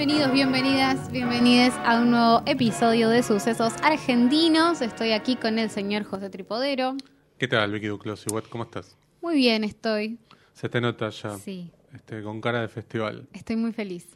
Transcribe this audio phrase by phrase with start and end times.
[0.00, 4.80] Bienvenidos, bienvenidas, bienvenidas a un nuevo episodio de Sucesos Argentinos.
[4.80, 6.96] Estoy aquí con el señor José Tripodero.
[7.36, 8.24] ¿Qué tal, Vicky Duclos?
[8.48, 8.96] ¿Cómo estás?
[9.20, 10.18] Muy bien, estoy.
[10.54, 11.36] Se te nota ya.
[11.36, 13.28] Sí, Este, con cara de festival.
[13.34, 14.08] estoy muy feliz.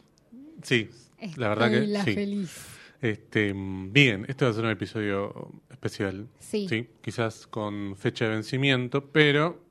[0.63, 0.89] Sí,
[1.35, 2.15] la verdad que la sí.
[2.15, 2.65] feliz.
[2.99, 6.27] Este, bien, este va a ser un episodio especial.
[6.39, 6.87] Sí.
[7.03, 9.61] quizás con fecha de vencimiento, pero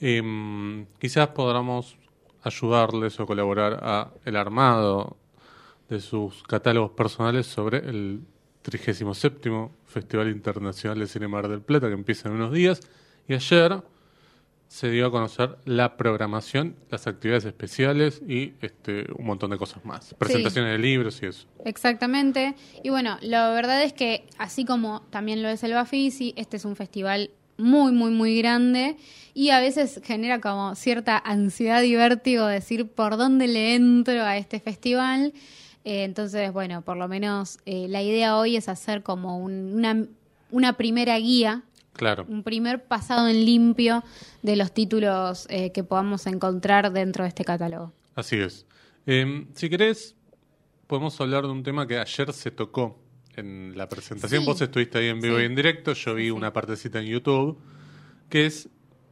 [0.00, 1.96] em, quizás podamos
[2.42, 5.16] ayudarles o colaborar a el armado
[5.88, 8.20] de sus catálogos personales sobre el
[8.62, 9.50] 37
[9.86, 12.80] Festival Internacional de Cine Mar del Plata que empieza en unos días
[13.28, 13.82] y ayer
[14.68, 19.84] se dio a conocer la programación, las actividades especiales y este un montón de cosas
[19.84, 21.46] más, presentaciones de libros y eso.
[21.64, 22.54] Exactamente.
[22.82, 26.64] Y bueno, la verdad es que así como también lo es el Bafisi, este es
[26.64, 28.96] un festival muy, muy, muy grande
[29.34, 34.36] y a veces genera como cierta ansiedad y vértigo decir por dónde le entro a
[34.36, 35.32] este festival.
[35.86, 40.04] Eh, entonces, bueno, por lo menos eh, la idea hoy es hacer como un- una,
[40.50, 41.62] una primera guía
[41.92, 42.26] Claro.
[42.28, 44.02] un primer pasado en limpio
[44.42, 47.92] de los títulos eh, que podamos encontrar dentro de este catálogo.
[48.16, 48.66] Así es.
[49.06, 50.14] Eh, si querés,
[50.88, 52.98] podemos hablar de un tema que ayer se tocó
[53.36, 54.42] en la presentación.
[54.42, 54.46] Sí.
[54.46, 55.42] Vos estuviste ahí en vivo Sí.
[55.42, 57.58] y en directo, yo vi Sí, una partecita en YouTube,
[58.28, 58.68] que es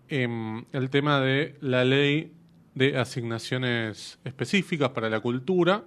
[0.09, 2.33] em, el tema de la ley
[2.75, 5.85] de asignaciones específicas para la cultura,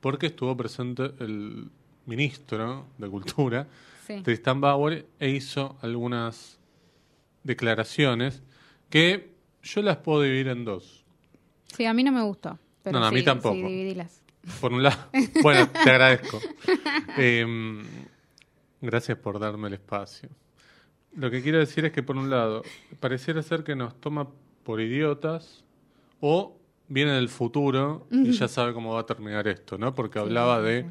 [0.00, 1.70] porque estuvo presente el
[2.06, 3.66] ministro de Cultura,
[4.06, 4.22] Sí.
[4.22, 6.58] Tristan Bauer, e hizo algunas
[7.44, 8.42] declaraciones
[8.88, 9.30] que
[9.62, 11.04] yo las puedo dividir en dos.
[11.76, 12.58] Sí, a mí no me gustó.
[12.82, 13.54] Pero No, no, a mí tampoco.
[13.54, 14.20] Sí, dividilas.
[14.60, 15.10] Por un lado,
[15.42, 16.40] bueno, te agradezco.
[17.16, 17.84] Em,
[18.80, 20.28] gracias por darme el espacio.
[21.14, 22.62] Lo que quiero decir es que, por un lado,
[23.00, 24.28] pareciera ser que nos toma
[24.64, 25.62] por idiotas
[26.20, 26.56] o
[26.90, 29.94] viene del futuro y ya sabe cómo va a terminar esto, ¿no?
[29.94, 30.84] Porque hablaba de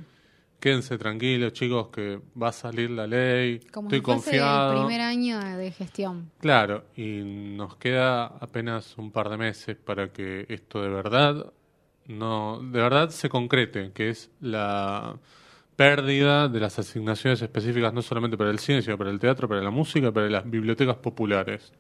[0.60, 4.74] quédense tranquilos, chicos, que va a salir la ley, Como estoy si fuese confiado.
[4.74, 6.32] el primer año de gestión.
[6.40, 11.54] Claro, y nos queda apenas un par de meses para que esto de verdad
[12.08, 15.18] no, de verdad se concrete, que es la
[15.76, 19.62] pérdida de las asignaciones específicas no solamente para el cine, sino para el teatro, para
[19.62, 21.72] la música, para las bibliotecas populares.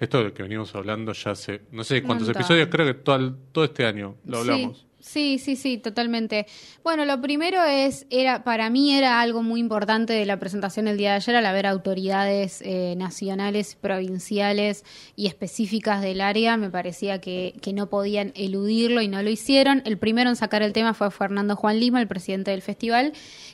[0.00, 3.34] Esto de lo que venimos hablando ya hace, no sé cuántos episodios, creo que todo,
[3.52, 4.78] todo este año lo hablamos.
[4.78, 6.46] Sí, sí, sí, sí, totalmente.
[6.82, 10.96] Bueno, lo primero es, era para mí era algo muy importante de la presentación el
[10.96, 14.84] día de ayer al haber autoridades eh, nacionales, provinciales
[15.14, 16.56] y específicas del área.
[16.56, 19.82] Me parecía que, que no podían eludirlo y no lo hicieron.
[19.84, 23.12] El primero en sacar el tema fue Fernando Juan Lima, el presidente del festival,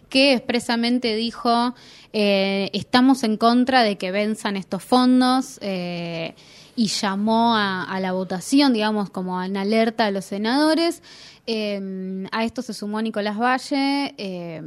[0.09, 1.75] que expresamente dijo,
[2.13, 5.59] eh, estamos en contra de que venzan estos fondos.
[5.61, 6.35] eh,
[6.81, 11.03] y llamó a, la votación, digamos, como en alerta a los senadores.
[11.47, 14.63] Eh, a esto se sumó Nicolás Valle, eh,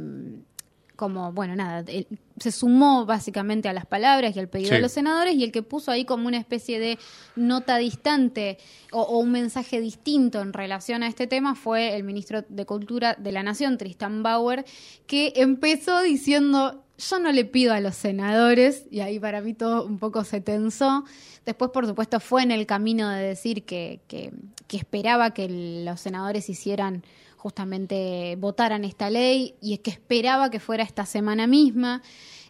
[0.96, 2.06] como, bueno, nada, él-
[2.38, 4.74] se sumó básicamente a las palabras y al pedido Sí.
[4.76, 6.98] de los senadores y el que puso ahí como una especie de
[7.36, 8.58] nota distante
[8.92, 13.14] o, o un mensaje distinto en relación a este tema fue el ministro de Cultura
[13.14, 14.64] de la Nación, Tristan Bauer,
[15.06, 19.84] que empezó diciendo, yo no le pido a los senadores, y ahí para mí todo
[19.84, 21.04] un poco se tensó.
[21.44, 24.32] Después, por supuesto, fue en el camino de decir que, que,
[24.68, 25.48] que esperaba que
[25.84, 27.02] los senadores hicieran
[27.44, 32.00] justamente votaran esta ley y que esperaba que fuera esta semana misma.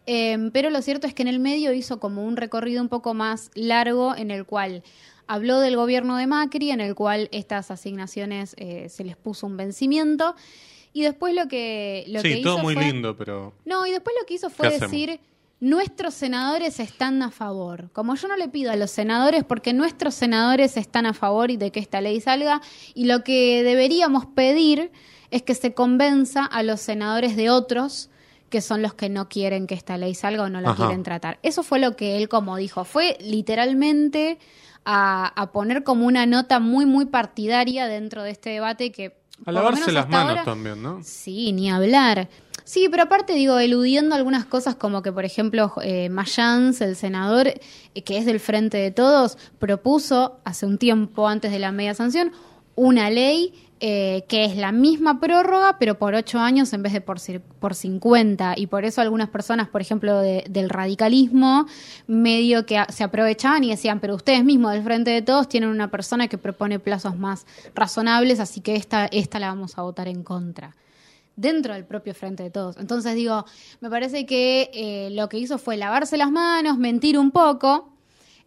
[0.07, 3.13] Eh, pero lo cierto es que en el medio hizo como un recorrido un poco
[3.13, 4.85] más largo en el cual
[5.27, 9.57] habló del gobierno de Macri, en el cual estas asignaciones eh, se les puso un
[9.57, 10.37] vencimiento.
[10.93, 13.91] Y después lo que, lo que sí, todo hizo muy fue- lindo, pero no, y
[13.91, 15.19] después lo que hizo fue decir,
[15.65, 17.91] nuestros senadores están a favor.
[17.93, 21.57] Como yo no le pido a los senadores, porque nuestros senadores están a favor y
[21.57, 22.61] de que esta ley salga,
[22.95, 24.93] y lo que deberíamos pedir
[25.31, 28.11] es que se convenza a los senadores de otros
[28.51, 30.85] que son los que no quieren que esta ley salga o no la Ajá.
[30.85, 31.39] quieren tratar.
[31.43, 34.39] Eso fue lo que él como dijo, fue literalmente
[34.85, 39.17] a, a poner como una nota muy, muy partidaria dentro de este debate que...
[39.47, 41.01] a lavarse las manos ahora- también, ¿no?
[41.03, 42.29] Sí, ni hablar.
[42.65, 47.49] Sí, pero aparte digo, eludiendo algunas cosas como que, por ejemplo, eh, Mayans, el senador,
[47.49, 51.95] eh, que es del Frente de Todos, propuso hace un tiempo antes de la media
[51.95, 52.33] sanción
[52.77, 57.03] una ley eh, que es la misma prórroga, pero por ocho años en vez de
[57.03, 57.19] por,
[57.61, 58.55] por 50.
[58.57, 61.67] Y por eso algunas personas, por ejemplo, de- del radicalismo,
[62.07, 65.91] medio que se aprovechaban y decían, pero ustedes mismos del Frente de Todos tienen una
[65.91, 70.23] persona que propone plazos más razonables, así que esta, esta la vamos a votar en
[70.23, 70.75] contra
[71.37, 72.77] dentro del propio frente de todos.
[72.77, 73.45] Entonces digo,
[73.81, 77.93] me parece que eh, lo que hizo fue lavarse las manos, mentir un poco,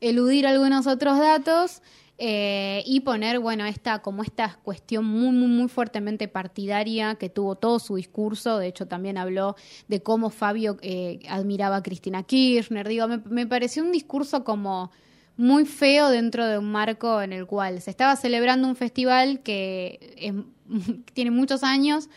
[0.02, 1.82] eludir algunos otros datos
[2.20, 7.56] eh, y poner, bueno, esta, como esta cuestión muy, muy, muy fuertemente partidaria que tuvo
[7.56, 8.58] todo su discurso.
[8.58, 9.56] De hecho, también habló
[9.88, 12.88] de cómo Fabio eh, admiraba a Cristina Kirchner.
[12.88, 14.92] Digo, me, me pareció un discurso como
[15.36, 20.16] muy feo dentro de un marco en el cual se estaba celebrando un festival que
[20.18, 20.34] es-
[21.14, 22.10] tiene muchos años,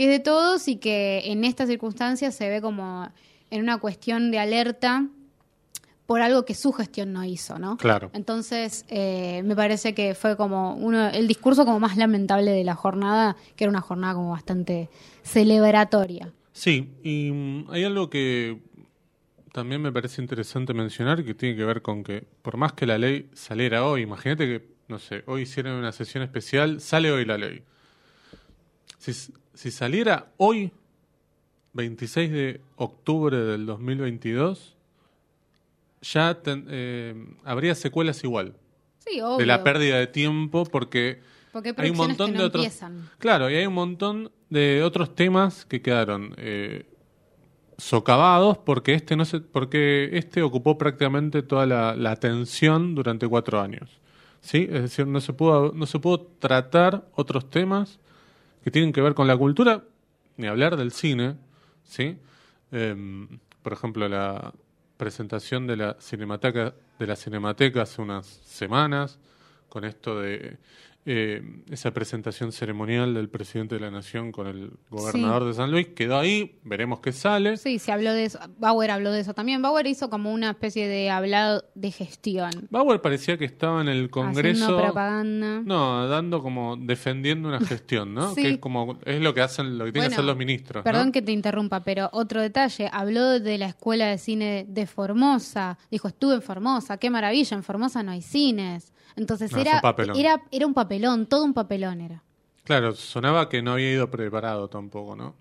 [0.00, 3.06] que es de todos y que en estas circunstancias se ve como
[3.50, 5.06] en una cuestión de alerta
[6.06, 7.76] por algo que su gestión no hizo, ¿no?
[7.76, 8.10] Claro.
[8.14, 12.76] Entonces, eh, me parece que fue como uno, el discurso como más lamentable de la
[12.76, 14.88] jornada, que era una jornada como bastante
[15.22, 16.32] celebratoria.
[16.54, 18.58] Sí, y mm, hay algo que
[19.52, 22.96] también me parece interesante mencionar que tiene que ver con que por más que la
[22.96, 27.36] ley saliera hoy, imagínate que, no sé, hoy hicieron una sesión especial, sale hoy la
[27.36, 27.64] ley.
[28.96, 29.12] Si,
[29.60, 30.72] si saliera hoy,
[31.74, 34.74] 26 de octubre del 2022,
[36.00, 37.14] ya ten- eh,
[37.44, 38.54] habría secuelas igual
[39.06, 39.36] Sí, obvio.
[39.36, 41.20] de la pérdida de tiempo porque
[41.52, 43.10] Porque hay hay un montón que de no otros empiezan.
[43.18, 46.86] claro y hay un montón de otros temas que quedaron eh,
[47.76, 53.60] socavados porque este no se porque este ocupó prácticamente toda la, la atención durante cuatro
[53.60, 53.90] años
[54.40, 57.98] sí es decir no se pudo no se pudo tratar otros temas
[58.62, 59.84] que tienen que ver con la cultura
[60.36, 61.36] ni hablar del cine
[61.84, 62.18] sí
[62.72, 64.52] Em, por ejemplo la
[64.96, 69.18] presentación de la cinemateca de la cinemateca hace unas semanas
[69.68, 70.58] con esto de
[71.06, 75.88] eh, esa presentación ceremonial del presidente de la nación con el gobernador de San Luis
[75.88, 78.38] quedó ahí veremos qué sale Sí, se habló de eso.
[78.58, 79.62] Bauer habló de eso también.
[79.62, 82.50] Bauer hizo como una especie de hablado de gestión.
[82.70, 85.62] Bauer parecía que estaba en el Congreso Haciendo propaganda.
[85.64, 88.42] no dando como defendiendo una gestión no Sí.
[88.42, 91.06] que es como es lo que hacen lo que tienen que hacer los ministros Perdón
[91.06, 91.12] ¿no?
[91.12, 92.90] que te interrumpa, pero otro detalle.
[92.92, 95.78] Habló de la escuela de cine de Formosa.
[95.90, 96.98] Dijo, estuve en Formosa.
[96.98, 98.92] Qué maravilla, en Formosa no hay cines.
[99.20, 99.82] Entonces No, era,
[100.16, 102.22] era, era un papelón, todo un papelón era.
[102.64, 105.34] Claro, sonaba que no había ido preparado tampoco, ¿no?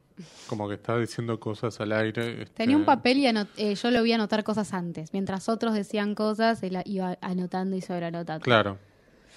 [0.47, 2.41] Como que estaba diciendo cosas al aire.
[2.41, 5.13] este, Tenía un papel y eh, yo lo vi anotar cosas antes.
[5.13, 8.43] Mientras otros decían cosas, él iba anotando y sobreanotando.
[8.43, 8.77] Claro.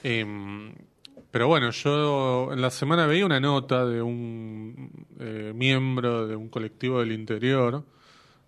[0.03, 0.75] Em,
[1.31, 6.49] pero bueno, yo en la semana veía una nota de un eh, miembro de un
[6.49, 7.85] colectivo del interior,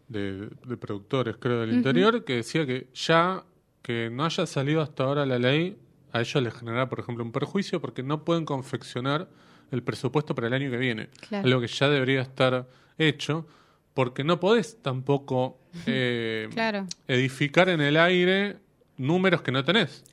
[0.09, 3.45] de, de productores creo del interior, que decía que ya
[3.85, 5.77] que no haya salido hasta ahora la ley,
[6.15, 9.29] a ellos les genera, por ejemplo, un perjuicio porque no pueden confeccionar
[9.71, 11.09] el presupuesto para el año que viene.
[11.29, 11.47] Claro.
[11.47, 12.69] Algo que ya debería estar
[12.99, 13.47] hecho,
[13.95, 16.87] porque no podés tampoco eh, Claro.
[17.09, 18.57] edificar en el aire
[18.97, 20.05] números que no tenés.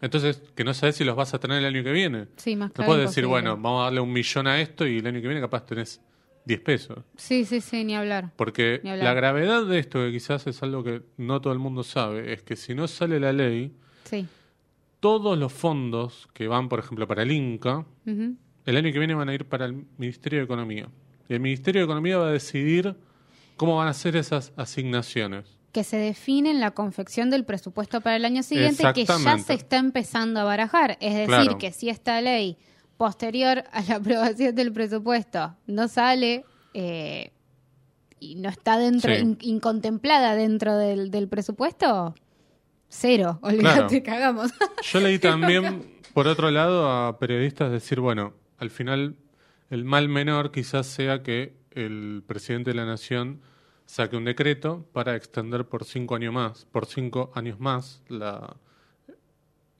[0.00, 2.26] Entonces, que no sabes si los vas a tener el año que viene.
[2.36, 4.98] Sí, más No claro puedes decir, bueno, vamos a darle un millón a esto y
[4.98, 6.00] el año que viene capaz tenés
[6.44, 6.98] 10 pesos.
[7.16, 8.30] Sí, sí, sí, ni hablar.
[8.36, 9.04] Porque Ni hablar.
[9.04, 12.42] la gravedad de esto, que quizás es algo que no todo el mundo sabe, es
[12.42, 13.72] que si no sale la ley,
[14.04, 14.26] Sí.
[15.00, 19.28] Todos los fondos que van, por ejemplo, para el Inca, el año que viene van
[19.28, 20.88] a ir para el Ministerio de Economía.
[21.28, 22.96] Y el Ministerio de Economía va a decidir
[23.56, 25.56] cómo van a ser esas asignaciones.
[25.72, 29.52] que se define en la confección del presupuesto para el año siguiente, que ya se
[29.54, 30.96] está empezando a barajar.
[31.00, 31.58] Es decir, Claro.
[31.58, 32.56] que si esta ley
[32.96, 33.96] posterior a la
[34.36, 37.30] aprobación del presupuesto no sale eh,
[38.18, 39.20] y no está dentro, Sí.
[39.20, 42.14] in- incontemplada dentro del, del presupuesto,
[42.88, 43.38] cero.
[43.42, 44.52] Olvídate, cagamos.
[44.82, 49.16] Yo leí también, por otro lado, a periodistas decir, bueno, al final
[49.70, 53.40] el mal menor quizás sea que el presidente de la nación
[53.86, 58.56] saque un decreto para extender por cinco años más, por cinco años más la,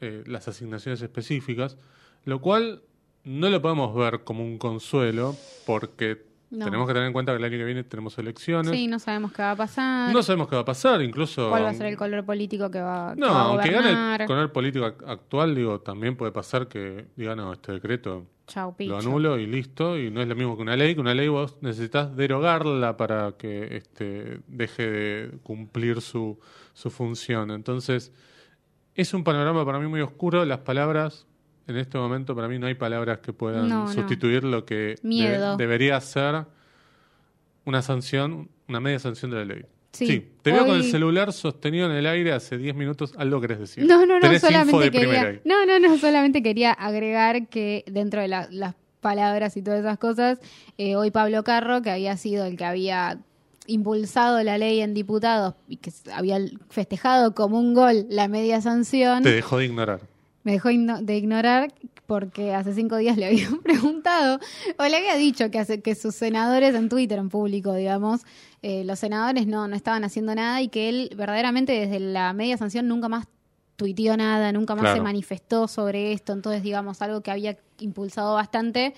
[0.01, 1.77] eh, las asignaciones específicas,
[2.25, 2.83] lo cual
[3.25, 5.37] no lo podemos ver como un consuelo
[5.67, 6.65] porque No.
[6.65, 8.71] tenemos que tener en cuenta que el año que viene tenemos elecciones.
[8.73, 10.13] Sí, no sabemos qué va a pasar.
[10.15, 11.51] No sabemos qué va a pasar, incluso...
[11.51, 13.83] ¿Cuál va a ser el color político que va, que No, va a aunque gane
[13.91, 14.21] gobernar?
[14.23, 18.75] el color político ac- actual, digo, también puede pasar que diga, no, este decreto Chau,
[18.79, 21.29] lo anulo y listo, y no es lo mismo que una ley, que una ley
[21.29, 26.41] vos necesitas derogarla para que este, deje de cumplir su,
[26.73, 27.51] su función.
[27.51, 28.11] Entonces,
[28.95, 31.27] es un panorama para mí muy oscuro, las palabras...
[31.69, 33.93] En este momento para mí no hay palabras que puedan No, no.
[33.93, 36.47] sustituir lo que de- debería ser
[37.65, 39.63] una sanción, una media sanción de la ley.
[39.93, 43.59] Sí, te veo con el celular sostenido en el aire hace 10 minutos, algo querés
[43.59, 43.85] decir.
[43.87, 48.29] No, no, no, Tenés solamente quería, no, no, no, solamente quería agregar que dentro de
[48.29, 50.41] la- las palabras y todas esas cosas,
[50.79, 53.19] eh, hoy Pablo Carro, que había sido el que había
[53.67, 56.39] impulsado la ley en diputados y que había
[56.71, 60.01] festejado como un gol la media sanción, Te dejó de ignorar.
[60.49, 61.75] Me dejó de ignorar
[62.07, 64.41] porque hace cinco días le habían preguntado
[64.79, 68.23] o le había dicho que, hace, que sus senadores en Twitter, en público, digamos,
[68.63, 72.57] eh, los senadores no, no estaban haciendo nada y que él verdaderamente desde la media
[72.57, 73.27] sanción nunca más
[73.77, 78.95] tuiteó nada, nunca más se manifestó sobre esto, entonces digamos algo que había impulsado bastante,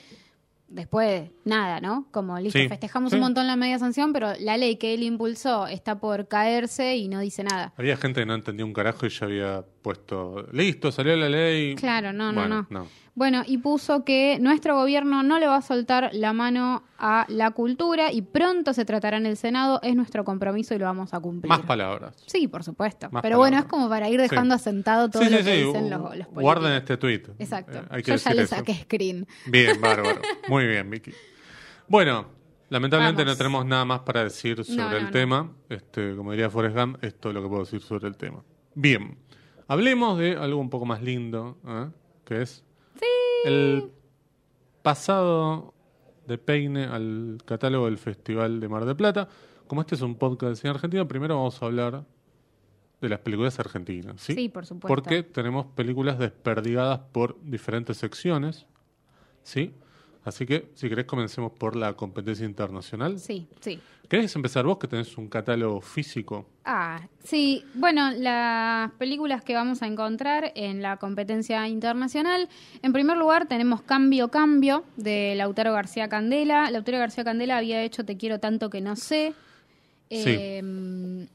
[0.71, 2.07] después nada, ¿no?
[2.13, 3.17] Como listo, Sí, festejamos sí.
[3.17, 7.09] un montón la media sanción, pero la ley que él impulsó está por caerse y
[7.09, 7.73] no dice nada.
[7.77, 11.75] Había gente que no entendía un carajo y ya había puesto, listo, salió la ley.
[11.77, 12.87] Claro, no, no, Bueno, no.
[13.15, 17.51] Bueno, y puso que nuestro gobierno no le va a soltar la mano a la
[17.51, 21.21] cultura y pronto se tratará en el Senado, es nuestro compromiso y lo vamos a
[21.21, 21.49] cumplir.
[21.49, 22.15] Más palabras.
[22.27, 23.09] Sí, por supuesto.
[23.11, 24.61] Más Pero bueno, es como para ir dejando Sí.
[24.63, 26.43] asentado todo Sí, lo sí, que dicen los, los políticos.
[26.43, 27.23] Guarden este tweet.
[27.39, 27.79] Exacto.
[27.79, 29.27] Eh, hay que Yo ya le saqué screen.
[29.47, 30.21] Bien, bárbaro.
[30.49, 31.13] Muy bien, Vicky.
[31.89, 32.27] Bueno,
[32.71, 33.35] lamentablemente Vamos.
[33.35, 35.11] no tenemos nada más para decir sobre No, no, el no.
[35.11, 35.51] tema.
[35.69, 38.43] Este, como diría Forrest Gump, esto es lo que puedo decir sobre el tema.
[38.75, 39.19] Bien,
[39.71, 41.89] hablemos de algo un poco más lindo, ¿eh?
[42.25, 42.65] que es
[43.45, 43.93] el
[44.83, 45.75] pasado
[46.27, 49.29] de Peine al catálogo del Festival de Mar del Plata.
[49.69, 52.05] Como este es un podcast de cine argentino, primero vamos a hablar
[53.01, 54.21] de las películas argentinas.
[54.21, 54.89] Sí, Sí, por supuesto.
[54.89, 58.67] Porque tenemos películas desperdigadas por diferentes secciones.
[59.45, 59.73] ¿Sí?
[60.25, 63.19] Así que, si querés, comencemos por la competencia internacional.
[63.19, 63.81] Sí, sí.
[64.09, 66.45] ¿Querés empezar vos, que tenés un catálogo físico?
[66.65, 67.65] Ah, sí.
[67.75, 72.49] Bueno, las películas que vamos a encontrar en la competencia internacional.
[72.83, 76.71] En primer lugar, tenemos Cambio, Cambio, de Lautaro García Candela.
[76.71, 79.33] Lautaro García Candela había hecho Te quiero tanto que no sé.
[80.11, 80.25] Sí.
[80.27, 81.29] Eh,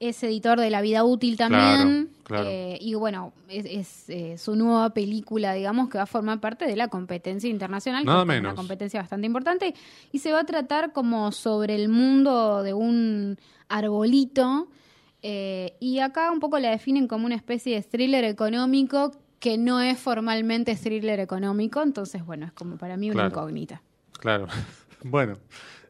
[0.00, 2.08] es editor de La Vida Útil también.
[2.24, 2.48] Claro, claro.
[2.50, 6.64] Eh, y bueno, es, es, eh, su nueva película, digamos, que va a formar parte
[6.66, 8.52] de la competencia internacional, Nada que es menos.
[8.52, 9.74] una competencia bastante importante.
[10.10, 13.38] Y se va a tratar como sobre el mundo de un
[13.68, 14.68] arbolito.
[15.22, 19.80] eh, y acá un poco la definen como una especie de thriller económico que no
[19.80, 21.82] es formalmente thriller económico.
[21.82, 23.30] Entonces, bueno, es como para mí una Claro.
[23.30, 23.82] incógnita.
[24.18, 24.46] Claro.
[25.04, 25.36] bueno.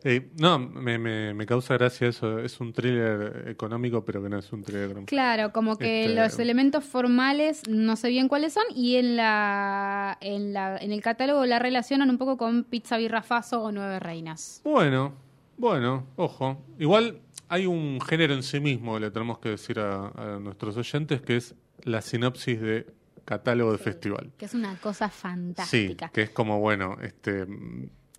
[0.03, 2.39] Eh, no, me, me- me causa gracia eso.
[2.39, 5.09] Es un thriller económico, pero que no es un thriller económico.
[5.11, 10.17] Claro, como que Este- los elementos formales no sé bien cuáles son y en la
[10.21, 14.63] en la en el catálogo la relacionan un poco con Pizza Birrafazo o Nueve Reinas.
[14.65, 15.13] Bueno,
[15.59, 16.65] bueno, ojo.
[16.79, 21.21] Igual hay un género en sí mismo, le tenemos que decir a, a nuestros oyentes,
[21.21, 22.87] que es la sinopsis de
[23.27, 24.31] catálogo de festival.
[24.39, 26.09] Que es una cosa Sí, fantástica.
[26.09, 27.47] que es como, bueno, este...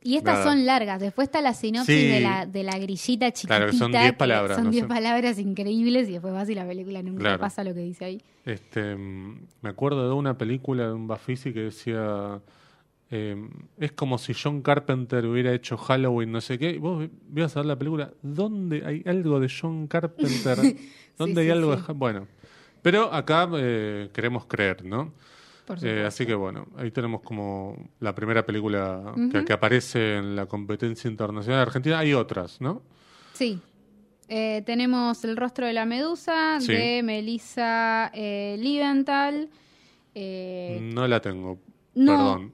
[0.04, 1.00] Y estas son largas.
[1.00, 2.08] Después está la sinopsis Sí.
[2.08, 3.58] de, la, de la grillita chiquitita.
[3.58, 4.88] Claro, que son 10 que palabras, Son no 10 sé.
[4.88, 7.40] palabras increíbles y después vas y la película nunca Claro.
[7.40, 8.22] pasa lo que dice ahí.
[8.46, 12.42] Este, mm, me acuerdo de una película de un Bafisi que decía,
[13.12, 13.36] eh,
[13.78, 17.60] es como si John Carpenter hubiera hecho Halloween, no sé qué, y vos ibas a
[17.60, 20.58] ver la película, ¿dónde hay algo de John Carpenter?
[21.18, 21.84] ¿Dónde hay sí, algo sí.
[21.88, 22.28] de Bueno,
[22.82, 25.14] pero acá eh, queremos creer, ¿no?
[25.82, 29.14] Eh, así que bueno, ahí tenemos como la primera película
[29.46, 32.00] que, aparece en la competencia internacional de Argentina.
[32.00, 32.82] Hay otras, ¿no?
[33.34, 33.60] Sí.
[34.28, 36.72] Eh, tenemos El rostro de la medusa Sí.
[36.74, 39.50] de Melissa eh, Liebenthal.
[40.16, 41.60] Eh, No la tengo,
[41.96, 42.54] no, perdón.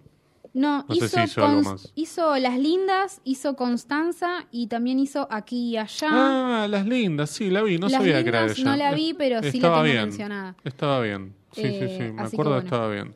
[0.54, 1.92] No, No sé hizo, si hizo algo más.
[1.94, 6.08] hizo Las Lindas, hizo Constanza y también hizo Aquí y Allá.
[6.12, 8.64] Ah, Las Lindas, sí, la vi, no Las sabía que era ella.
[8.64, 10.04] no la vi, pero sí la Estaba tengo bien.
[10.06, 10.56] mencionada.
[10.64, 12.66] Estaba bien, sí, sí, Eh, sí, me así que acuerdo que bueno.
[12.66, 13.16] estaba bien.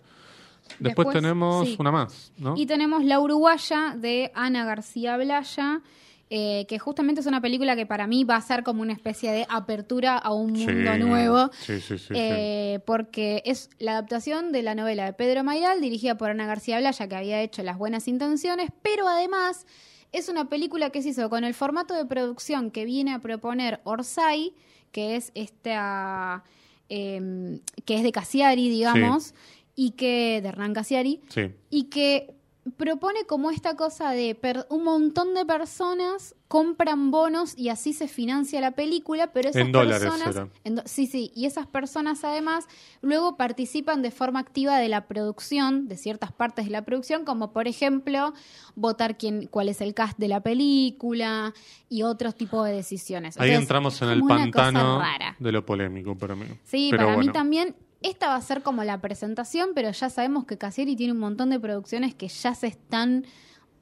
[0.79, 1.75] Después, Después, tenemos sí.
[1.79, 2.55] una más, ¿no?
[2.57, 5.81] Y tenemos La Uruguaya de Ana García Blaya,
[6.29, 9.31] eh, que justamente es una película que para mí va a ser como una especie
[9.33, 11.49] de apertura a un mundo nuevo.
[11.59, 12.05] Sí, sí, sí.
[12.07, 12.13] sí.
[12.15, 16.79] eh, porque es la adaptación de la novela de Pedro Mayral, dirigida por Ana García
[16.79, 19.67] Blaya, que había hecho Las Buenas Intenciones, pero además
[20.13, 23.81] es una película que se hizo con el formato de producción que viene a proponer
[23.83, 24.53] Orsay,
[24.93, 26.43] que es esta.
[26.91, 29.33] Eh, que es de Cassiari, digamos,
[29.75, 30.41] y que.
[30.43, 31.51] de Hernán Cassiari, Sí.
[31.69, 32.35] y que
[32.77, 38.07] propone como esta cosa de per- un montón de personas compran bonos y así se
[38.07, 42.67] financia la película, pero esas En personas en sí, sí, y esas personas además
[43.01, 47.51] luego participan de forma activa de la producción, de ciertas partes de la producción, como
[47.51, 48.33] por ejemplo
[48.75, 51.53] votar quién, cuál es el cast de la película
[51.89, 53.37] y otros tipos de decisiones.
[53.39, 55.01] Ahí Entonces, entramos en el pantano
[55.39, 56.45] de lo polémico para mí.
[56.63, 57.75] Sí, Pero para mí también.
[58.01, 61.49] Esta va a ser como la presentación, pero ya sabemos que Casieri tiene un montón
[61.51, 63.25] de producciones que ya se están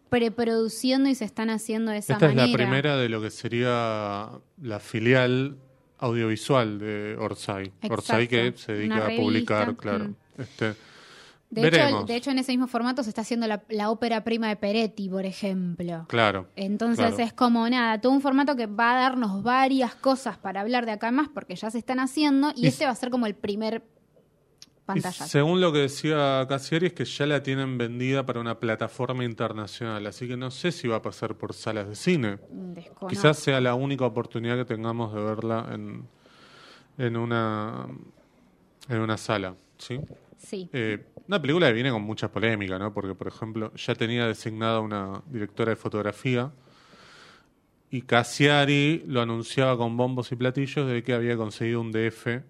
[0.10, 2.46] preproduciendo y se están haciendo de esa Esta manera.
[2.46, 4.30] es la primera de lo que sería
[4.62, 5.58] la filial
[6.00, 7.68] audiovisual de Orsay.
[7.68, 7.94] Exacto.
[7.94, 10.06] Orsay que se dedica a publicar, claro.
[10.10, 10.16] mm.
[10.42, 10.76] Este,
[11.50, 14.48] De hecho, de hecho, en ese mismo formato se está haciendo la, la ópera prima
[14.48, 16.06] de Peretti, por ejemplo.
[16.08, 16.48] claro.
[16.56, 17.24] Entonces claro.
[17.24, 20.92] es como nada, todo un formato que va a darnos varias cosas para hablar de
[20.94, 23.36] acá más porque ya se están haciendo y, Y este va a ser como el
[23.36, 23.84] primer
[24.96, 29.24] Y según lo que decía Cassieri es que ya la tienen vendida para una plataforma
[29.24, 32.38] internacional, así que no sé si va a pasar por salas de cine.
[32.50, 33.08] Desconozco.
[33.08, 36.08] Quizás sea la única oportunidad que tengamos de verla en,
[36.98, 37.88] en una
[38.88, 40.00] En una sala, ¿sí?
[40.38, 40.70] Sí.
[40.74, 42.92] Eh, una película que viene con muchas polémicas, ¿no?
[42.94, 46.52] Porque, por ejemplo, ya tenía designada una directora de fotografía
[47.92, 52.42] y Cassiari lo anunciaba con bombos y platillos de que había conseguido un DF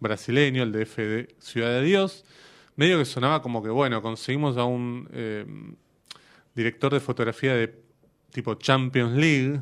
[0.00, 2.24] brasileño, el DF de Ciudad de Dios.
[2.76, 5.44] Medio que sonaba como que, bueno, conseguimos a un eh,
[6.54, 7.82] director de fotografía de
[8.30, 9.60] tipo Champions League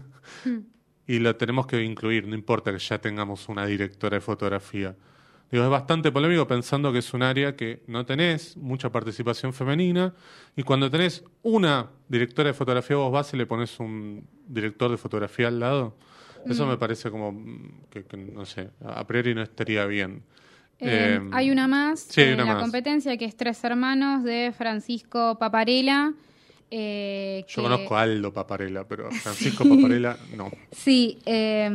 [1.07, 4.97] y lo tenemos que incluir, no importa que ya tengamos una directora de fotografía.
[5.51, 10.13] Digo, es bastante polémico pensando que es un área que no tenés mucha participación femenina
[10.57, 14.97] y cuando tenés una directora de fotografía vos vas y le pones un director de
[14.97, 15.97] fotografía al lado.
[16.49, 20.23] Eso me parece como mm, que, que, no sé, a priori no estaría bien.
[20.79, 22.63] Eh, Eh, hay una más sí, en una la más.
[22.63, 26.13] competencia que es Tres Hermanos de Francisco Paparella.
[26.71, 30.51] eh, Yo que- conozco a Aldo Paparella, pero a Francisco Paparella no.
[30.73, 31.69] Sí, eh,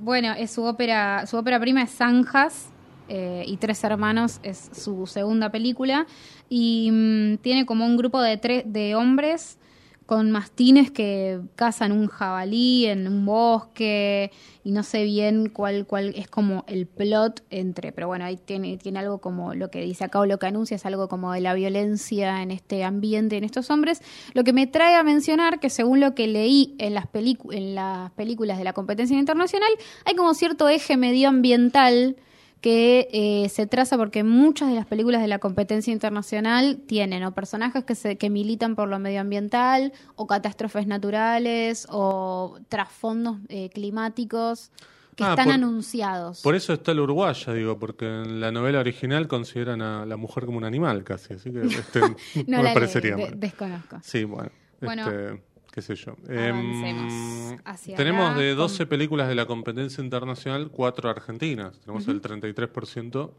[0.00, 2.68] bueno, es su ópera, su ópera prima es Zanjas
[3.08, 6.06] eh, y Tres Hermanos es su segunda película
[6.48, 9.58] y mm, tiene como un grupo de tres de hombres
[10.06, 14.30] con mastines que cazan un jabalí en un bosque
[14.64, 18.76] y no sé bien cuál cuál es como el plot entre, pero bueno, ahí tiene
[18.78, 21.40] tiene algo como lo que dice acá o lo que anuncia es algo como de
[21.40, 24.02] la violencia en este ambiente en estos hombres,
[24.34, 27.06] lo que me trae a mencionar que según lo que leí en las
[27.50, 29.70] en las películas de la competencia internacional
[30.04, 32.16] hay como cierto eje medioambiental
[32.62, 37.34] que eh, se traza porque muchas de las películas de la competencia internacional tienen o
[37.34, 44.70] personajes que, se, que militan por lo medioambiental o catástrofes naturales o trasfondos eh, climáticos
[45.16, 46.40] que Ah, están por- anunciados.
[46.40, 50.46] Por eso está la uruguaya, digo, porque en la novela original consideran a la mujer
[50.46, 52.00] como un animal casi, así que este,
[52.46, 53.38] no, me parecería de- mal.
[53.40, 53.98] desconozco.
[54.02, 54.50] Sí, bueno.
[54.80, 55.42] Bueno, este,
[55.72, 56.12] qué sé yo.
[56.28, 61.80] avancemos Em, hacia tenemos acá de con- 12 películas de la competencia internacional, cuatro argentinas.
[61.80, 63.34] Tenemos el 33%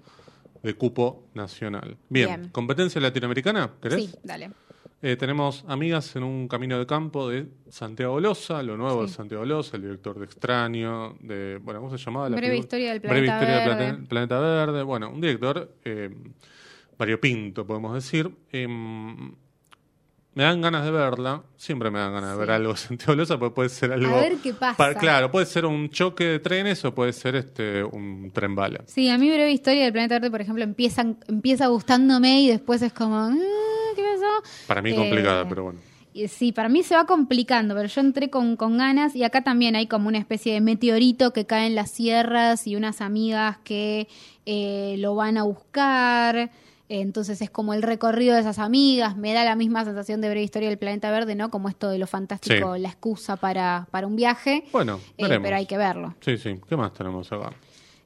[0.63, 1.97] de cupo nacional.
[2.09, 2.49] Bien, Bien.
[2.51, 4.05] competencia latinoamericana, ¿querés?
[4.05, 4.51] Sí, dale.
[5.05, 9.09] Eh, tenemos Amigas en un camino de campo de Santiago Loza, lo nuevo de.
[9.09, 12.29] Santiago Loza, el director de Extraño, de, bueno, ¿cómo se llamaba?
[12.29, 12.63] La Breve película?
[12.65, 13.93] historia del Breve planeta historia del verde.
[13.97, 14.83] plate- planeta verde.
[14.83, 16.09] Bueno, un director eh,
[16.97, 18.31] variopinto, podemos decir.
[18.51, 19.33] Em,
[20.35, 23.37] me dan ganas de verla, siempre me dan ganas de ver algo de Santiago Loza,
[23.37, 24.15] porque puede ser algo...
[24.15, 24.75] A ver qué pasa.
[24.77, 28.81] pa- claro, puede ser un choque de trenes o puede ser este un tren bala.
[28.87, 32.81] Sí, a mí Breve Historia del Planeta Verde, por ejemplo, empieza, empieza gustándome y después
[32.81, 33.35] es como, "Ah,
[33.95, 34.43] ¿qué pasó?
[34.67, 35.79] Para mí Eh, complicada, pero bueno.
[36.29, 39.75] Sí, para mí se va complicando, pero yo entré con, con ganas y acá también
[39.75, 44.07] hay como una especie de meteorito que cae en las sierras y unas amigas que
[44.45, 46.51] eh, lo van a buscar.
[47.01, 50.43] Entonces es como el recorrido de esas amigas, me da la misma sensación de breve
[50.43, 51.49] historia del planeta verde, ¿no?
[51.49, 52.81] Como esto de lo fantástico, Sí.
[52.81, 54.63] la excusa para, para un viaje.
[54.71, 56.13] Bueno, Eh, pero hay que verlo.
[56.21, 56.59] Sí, sí.
[56.69, 57.51] ¿Qué más tenemos acá?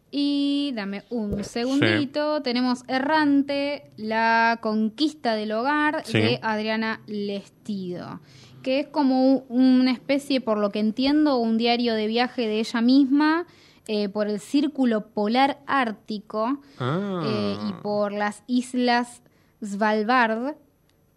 [0.10, 2.42] Y dame un segundito.
[2.42, 6.18] Tenemos Errante, la conquista del hogar Sí.
[6.20, 8.22] de Adriana Lestido.
[8.64, 12.82] Que es como una especie, por lo que entiendo, un diario de viaje de ella
[12.82, 13.46] misma
[13.88, 17.22] eh, por el círculo polar ártico Ah.
[17.26, 19.22] eh, y por las islas
[19.64, 20.56] Svalbard,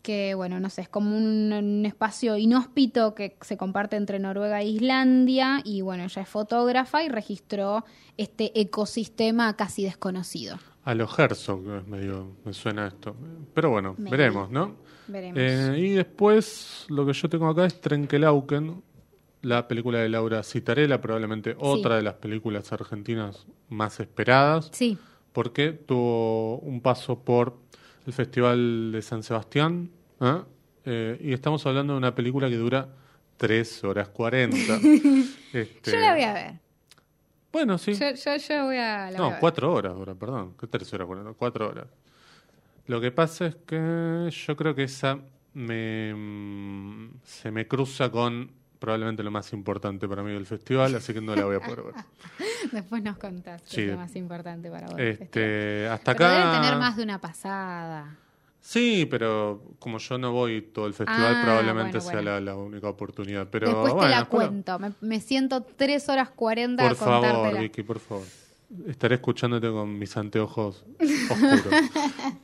[0.03, 4.63] que bueno, no sé, es como un, un espacio inhóspito que se comparte entre Noruega
[4.63, 7.85] e Islandia, y bueno, ella es fotógrafa y registró
[8.17, 10.57] este ecosistema casi desconocido.
[10.85, 13.15] A los Herzog medio, me suena esto.
[13.53, 14.77] Pero bueno, veremos, ¿no?
[15.07, 15.39] Veremos.
[15.39, 18.83] Eh, y después lo que yo tengo acá es Trenkelauken,
[19.43, 24.99] la película de Laura Citarella, probablemente otra de las películas argentinas más esperadas, sí,
[25.33, 27.57] porque tuvo un paso por
[28.07, 30.43] el Festival de San Sebastián, ¿eh?
[30.87, 32.89] Eh, y estamos hablando de una película que dura
[33.37, 34.57] 3 horas 40.
[35.53, 36.53] Este, yo la voy a ver.
[37.53, 37.93] Bueno, sí.
[37.95, 39.41] Yo, yo, yo voy a la No, ver.
[39.41, 40.55] cuatro horas dura, perdón.
[40.59, 41.09] ¿Qué tres horas?
[41.09, 41.87] Bueno, cuatro horas.
[42.87, 45.19] Lo que pasa es que yo creo que esa
[45.55, 51.13] me, mm, se me cruza con probablemente lo más importante para mí del festival, así
[51.15, 51.95] que no la voy a poder ver.
[52.73, 53.81] Después nos contás qué Sí.
[53.83, 54.99] es lo más importante para vos.
[54.99, 56.39] Este, hasta Pero acá.
[56.51, 58.17] debe tener más de una pasada.
[58.63, 62.31] Sí, pero como yo no voy todo el festival, Ah, probablemente bueno, sea bueno.
[62.33, 63.49] La, la única oportunidad.
[63.51, 64.79] Pero Después te bueno, la espero- cuento.
[64.79, 67.59] Me, me siento tres horas 40 Por a favor.
[67.59, 68.25] Vicky, por favor.
[68.87, 70.85] Estaré escuchándote con mis anteojos
[71.29, 71.65] oscuros.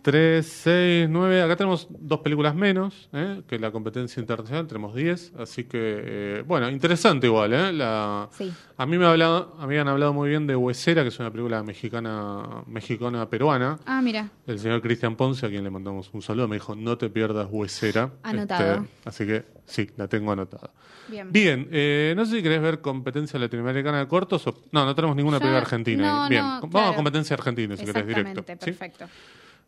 [0.02, 1.42] 3, 6, 9.
[1.42, 3.42] Acá tenemos dos películas menos ¿eh?
[3.46, 4.66] que la competencia internacional.
[4.66, 5.34] Tenemos 10.
[5.38, 7.52] Así que, eh, bueno, interesante igual.
[7.52, 7.72] ¿eh?
[7.72, 8.52] La, Sí.
[8.76, 12.64] a mí me hablado, habían hablado muy bien de Huesera, que es una película mexicana,
[12.66, 13.78] mexicana peruana.
[13.86, 14.28] Ah, mira.
[14.48, 17.46] El señor Cristian Ponce, a quien le mandamos un saludo, me dijo: No te pierdas
[17.50, 18.10] Huesera.
[18.24, 18.82] Anotado.
[18.82, 20.70] Este, así que Sí, la tengo anotada.
[21.09, 21.31] Bien.
[21.31, 24.62] Bien, eh, no sé si querés ver competencia latinoamericana de cortos o...
[24.72, 26.22] No, no tenemos ninguna película argentina.
[26.22, 26.88] no, Bien, no, vamos claro.
[26.92, 28.40] a competencia argentina si querés directo.
[28.40, 29.05] Exactamente, ¿sí?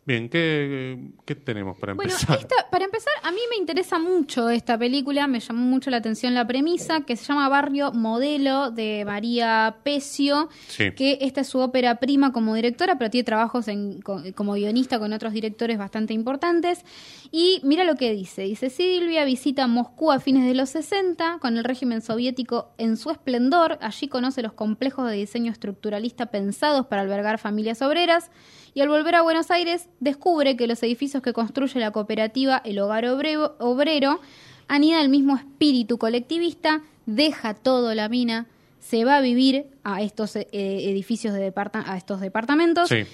[0.08, 2.38] Bien, ¿qué, ¿qué tenemos para Bueno, empezar?
[2.38, 6.32] esta, para empezar, a mí me interesa mucho esta película, me llamó mucho la atención
[6.34, 10.92] la premisa, que se llama Barrio Modelo de María Pecio, Sí.
[10.92, 14.98] que esta es su ópera prima como directora, pero tiene trabajos en- co- como guionista
[14.98, 16.86] con otros directores bastante importantes.
[17.30, 21.58] Y mira lo que dice, dice Silvia visita Moscú a fines de los 60 con
[21.58, 27.02] el régimen soviético en su esplendor, allí conoce los complejos de diseño estructuralista pensados para
[27.02, 28.30] albergar familias obreras
[28.72, 32.78] y al volver a Buenos Aires descubre que los edificios que construye la cooperativa El
[32.78, 34.20] Hogar Obrero, Obrero
[34.68, 38.46] anida el mismo espíritu colectivista, deja todo la mina,
[38.80, 43.04] se va a vivir a estos eh, edificios de departa- a estos departamentos Sí.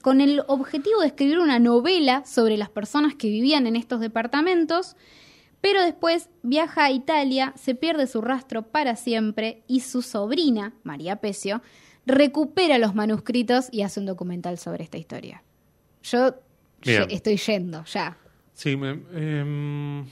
[0.00, 4.96] con el objetivo de escribir una novela sobre las personas que vivían en estos departamentos,
[5.60, 11.16] pero después viaja a Italia, se pierde su rastro para siempre y su sobrina, María
[11.16, 11.60] Pecio,
[12.06, 15.42] recupera los manuscritos y hace un documental sobre esta historia.
[16.02, 16.34] Yo
[16.82, 17.06] Bien.
[17.10, 18.16] estoy yendo, ya.
[18.52, 20.04] Sí, me, em,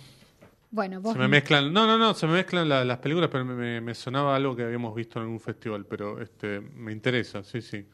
[0.70, 1.12] Bueno, vos...
[1.14, 1.72] se me mezclan...
[1.72, 4.54] No, no, no, se me mezclan la- las películas, pero me, me- me sonaba algo
[4.56, 7.86] que habíamos visto en algún festival, pero este me interesa, sí, sí.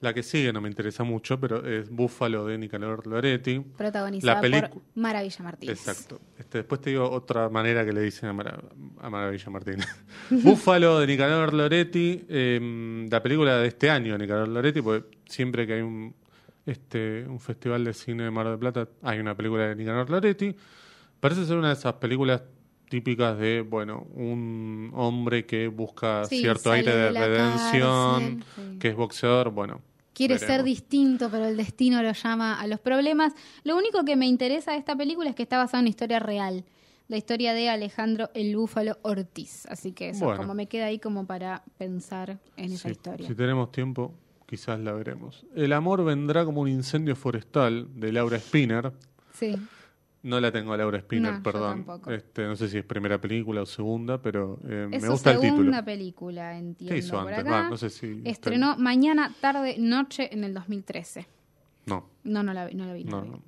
[0.00, 3.60] La que sigue no me interesa mucho, pero es Búfalo de Nicanor Loretti.
[3.60, 5.78] protagonizada la por Maravilla Martínez.
[5.88, 6.20] Exacto.
[6.38, 8.60] Este, después te digo otra manera que le dicen a, Mara-
[9.00, 9.86] a Maravilla Martínez.
[10.30, 15.66] Búfalo de Nicanor Loretti, eh, la película de este año de Nicanor Loretti, porque siempre
[15.66, 16.14] que hay un,
[16.66, 20.54] este, un festival de cine de Mar del Plata hay una película de Nicanor Loretti.
[21.20, 22.42] Parece ser una de esas películas
[22.88, 28.78] típicas de, bueno, un hombre que busca Sí, cierto aire de, redención, cárcel, sí.
[28.78, 29.80] que es boxeador, bueno.
[30.12, 30.54] Quiere veremos.
[30.54, 33.32] ser distinto, pero el destino lo llama a los problemas.
[33.64, 36.18] Lo único que me interesa de esta película es que está basada en una historia
[36.20, 36.64] real.
[37.08, 39.66] La historia de Alejandro el Búfalo Ortiz.
[39.66, 40.40] Así que eso, Bueno.
[40.40, 43.28] como me queda ahí como para pensar en esa historia.
[43.28, 44.12] Si tenemos tiempo,
[44.46, 45.44] quizás la veremos.
[45.54, 48.92] El amor vendrá como un incendio forestal de Laura Spinner.
[49.32, 49.56] Sí.
[50.22, 51.84] No la tengo a Laura Spinner, No, perdón.
[51.84, 52.10] tampoco.
[52.10, 55.40] Este, no sé si es primera película o segunda, pero eh, Es me gusta el
[55.40, 55.84] segunda título.
[55.84, 56.92] película, entiendo.
[56.92, 57.46] ¿Qué hizo por antes?
[57.52, 57.68] acá.
[57.70, 58.22] No sé si.
[58.24, 61.26] Estrenó mañana, tarde, noche en el 2013.
[61.86, 62.74] No, No, no la vi.
[62.74, 63.42] No la vi, no no, la vi.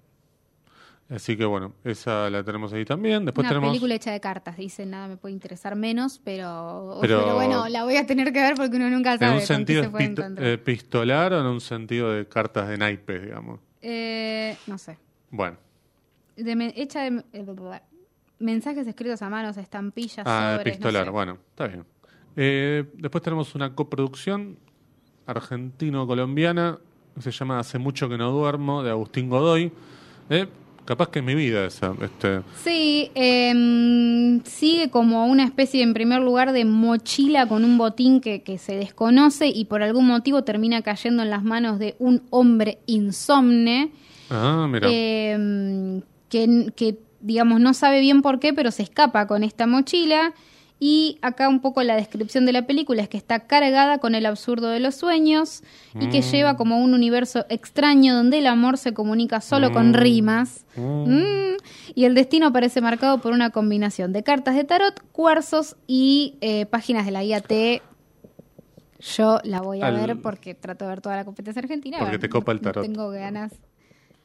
[1.11, 3.25] Así que bueno, esa la tenemos ahí también.
[3.25, 3.71] Después Una tenemos.
[3.71, 7.85] película hecha de cartas, dice, nada me puede interesar menos, pero, Pero- pero bueno, la
[7.85, 9.91] voy a tener que ver porque uno nunca ¿En sabe un con qué sentido se
[9.91, 13.59] puede eh, epistolar o en un sentido de cartas de naipes, digamos?
[13.81, 14.99] Eh, no sé.
[15.31, 15.57] Bueno,
[16.37, 17.47] De hecha de eh,
[18.39, 21.15] mensajes escritos a manos, estampillas, ah, sobres, epistolar, no sé.
[21.15, 21.85] bueno, está bien.
[22.37, 24.59] Eh, después tenemos una coproducción
[25.27, 26.79] argentino-colombiana
[27.21, 29.73] se llama Hace mucho que no duermo, de Agustín Godoy.
[30.31, 30.47] Eh,
[30.89, 31.93] capaz que es mi vida esa.
[32.01, 38.23] Este, Sí, em, sigue como una especie, en primer lugar, de mochila con un botín
[38.23, 42.23] que, que se desconoce y por algún motivo termina cayendo en las manos de un
[42.31, 43.91] hombre insomne.
[44.31, 44.89] ah, mira.
[44.91, 50.33] eh, que, que, digamos, no sabe bien por qué, pero se escapa con esta mochila.
[50.81, 54.27] Y acá un poco la descripción de la película es que está cargada con el
[54.27, 55.65] absurdo de los sueños
[55.99, 56.31] y que Mm.
[56.31, 59.95] lleva como un universo extraño donde el amor se comunica solo con Mm.
[59.95, 60.65] rimas.
[60.77, 61.57] Mm.
[61.97, 66.65] Y el destino parece marcado por una combinación de cartas de tarot, cuarzos y eh,
[66.67, 67.83] páginas de la guía T.
[69.01, 71.99] Yo la voy a Al- ver porque trato de ver toda la competencia argentina.
[71.99, 72.85] Porque te copa el tarot.
[72.85, 73.53] tengo ganas.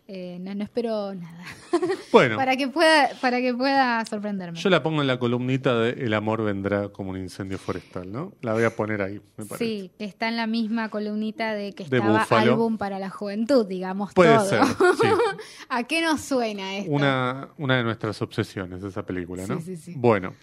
[0.07, 1.43] Eh, no, no espero nada.
[2.11, 4.59] Bueno, para que pueda para que pueda sorprenderme.
[4.59, 8.33] yo la pongo en la columnita de El amor vendrá como un incendio forestal, ¿no?
[8.41, 9.65] La voy a poner ahí, me parece.
[9.65, 12.51] Sí, que está en la misma columnita de que De estaba Búfalo.
[12.51, 14.45] álbum para la juventud, digamos Puede todo.
[14.45, 15.07] ser, sí.
[15.69, 16.91] ¿A qué nos suena esto?
[16.91, 19.59] Una, una de nuestras obsesiones, esa película, ¿no?
[19.59, 19.93] Sí, sí, sí.
[19.97, 20.35] Bueno,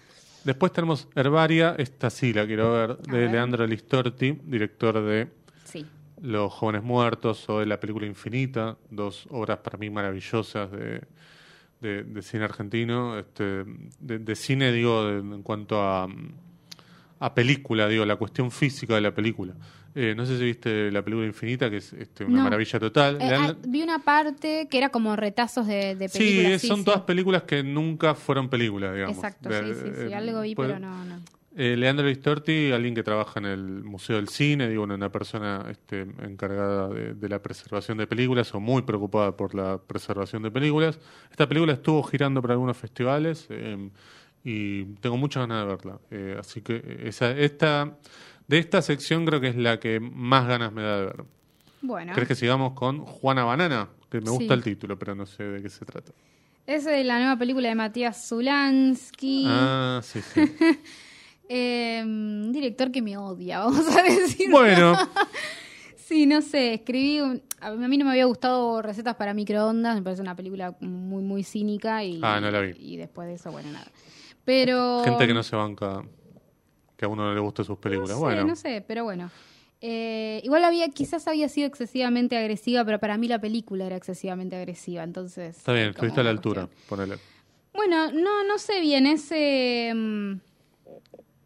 [0.43, 3.31] después tenemos Herbaria, esta sí la quiero ver, de ver.
[3.31, 5.29] Leandro Listorti, director de.
[6.21, 11.01] Los Jóvenes Muertos o de la película Infinita, dos obras para mí maravillosas de,
[11.81, 13.63] de, de cine argentino, este,
[13.99, 16.07] de, de cine, digo, de- en cuanto a,
[17.19, 19.53] a película, digo, la cuestión física de la película.
[19.93, 22.43] Eh, no sé si viste la película Infinita, que es este, una No.
[22.43, 23.17] maravilla total.
[23.21, 26.61] Eh, ah, vi una parte que era como retazos de, de Sí, películas.
[26.61, 29.17] son todas películas que nunca fueron películas, digamos.
[29.17, 30.11] Exacto, De- sí, sí, sí.
[30.11, 31.19] eh, Algo vi, pues, pero no, no.
[31.55, 36.01] Eh, Leandro Listorti, alguien que trabaja en el Museo del Cine, digo, una persona este,
[36.01, 40.99] encargada de, de la preservación de películas o muy preocupada por la preservación de películas.
[41.29, 43.89] Esta película estuvo girando por algunos festivales eh,
[44.43, 45.99] y tengo muchas ganas de verla.
[46.09, 47.97] Eh, así que esa, esta,
[48.47, 51.23] de esta sección creo que es la que más ganas me da de ver.
[51.81, 52.13] Bueno.
[52.13, 53.89] ¿Crees que sigamos con Juana Banana?
[54.09, 54.53] Que me gusta Sí.
[54.53, 56.11] el título, pero no sé de qué se trata.
[56.67, 59.45] Es de la nueva película de Matías Zulansky.
[59.47, 60.41] Ah, sí, sí.
[61.49, 64.49] Eh, un director que me odia, vamos a decir.
[64.51, 64.95] Bueno,
[66.11, 67.21] Sí, no sé, escribí...
[67.21, 71.23] un- A mí no me había gustado Recetas para microondas, me parece una película muy,
[71.23, 72.19] muy cínica y...
[72.21, 72.73] Ah, no la vi.
[72.77, 73.87] Y después de eso, bueno, nada.
[74.43, 75.03] Pero...
[75.05, 76.03] gente que no se banca,
[76.97, 78.09] que a uno no le gusten sus películas.
[78.11, 79.31] No sé, bueno, no sé, pero bueno.
[79.79, 84.57] Eh, igual había, quizás había sido excesivamente agresiva, pero para mí la película era excesivamente
[84.57, 85.55] agresiva, entonces...
[85.57, 87.19] está bien, estuviste a la altura, ponele.
[87.73, 90.33] Bueno, no, no sé bien, es eh, mm,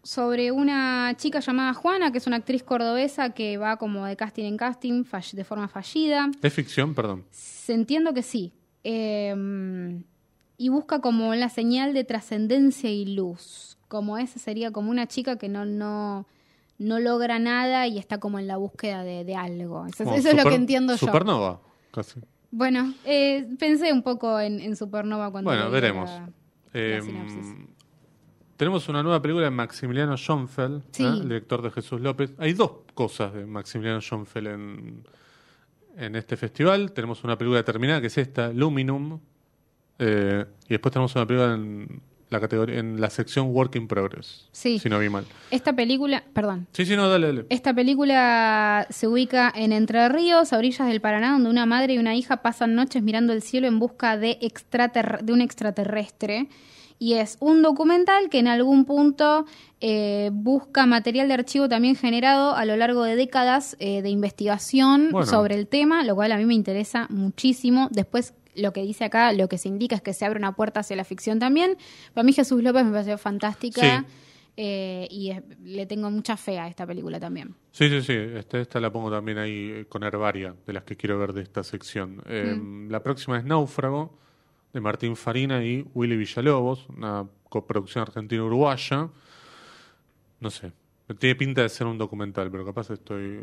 [0.06, 4.44] sobre una chica llamada Juana, que es una actriz cordobesa que va como de casting
[4.46, 6.30] en casting de forma fallida.
[6.44, 6.94] ¿Es ficción?
[6.94, 7.26] Perdón.
[7.68, 8.54] Entiendo que sí.
[8.84, 9.34] Eh,
[10.58, 13.78] y busca como la señal de trascendencia y luz.
[13.88, 16.28] Como esa sería como una chica que no, no,
[16.78, 19.88] no logra nada y está como en la búsqueda de, de algo.
[19.88, 21.08] Eso, es lo que entiendo yo.
[21.08, 22.20] Supernova, casi.
[22.52, 26.10] Bueno, eh, pensé un poco en, en Supernova cuando Bueno, veremos.
[26.10, 26.30] la-
[26.74, 27.75] Eh, sinopsis.
[28.58, 31.04] Tenemos una nueva película de Maximiliano Schoenfeld, Sí.
[31.04, 31.08] ¿eh?
[31.08, 32.34] el director de Jesús López.
[32.38, 35.04] Hay dos cosas de Maximiliano Schoenfeld en,
[35.98, 36.92] en este festival.
[36.94, 39.20] Tenemos una película terminada, que es esta, Luminum.
[40.00, 44.50] eh, y después tenemos una película en la categoría en la sección Work in Progress.
[44.52, 44.80] Sí.
[44.80, 45.26] Si no vi mal.
[45.52, 47.46] Esta película, perdón, Sí, sí, no, dale, dale.
[47.50, 51.98] esta película se ubica en Entre Ríos, a orillas del Paraná, donde una madre y
[51.98, 56.48] una hija pasan noches mirando el cielo en busca de, extrater- de un extraterrestre.
[56.98, 59.46] Y es un documental que en algún punto
[59.82, 65.10] eh, busca material de archivo también generado a lo largo de décadas eh, de investigación
[65.12, 65.28] Bueno.
[65.28, 67.90] sobre el tema, lo cual a mí me interesa muchísimo.
[67.92, 70.80] Después, lo que dice acá, lo que se indica es que se abre una puerta
[70.80, 71.78] hacia la ficción también.
[72.14, 73.82] Para mí Jesús López me pareció fantástica.
[74.00, 74.06] Sí.
[74.58, 77.56] Eh, y es- le tengo mucha fe a esta película también.
[77.72, 78.14] Sí, sí, sí.
[78.14, 81.42] Este, esta la pongo también ahí eh, con Herbaria, de las que quiero ver de
[81.42, 82.22] esta sección.
[82.26, 82.90] Eh, Mm.
[82.90, 84.18] La próxima es Náufrago,
[84.76, 89.10] de Martín Farina y Willy Villalobos, una coproducción argentina-uruguaya.
[90.42, 90.74] No sé,
[91.18, 93.40] tiene pinta de ser un documental, pero capaz estoy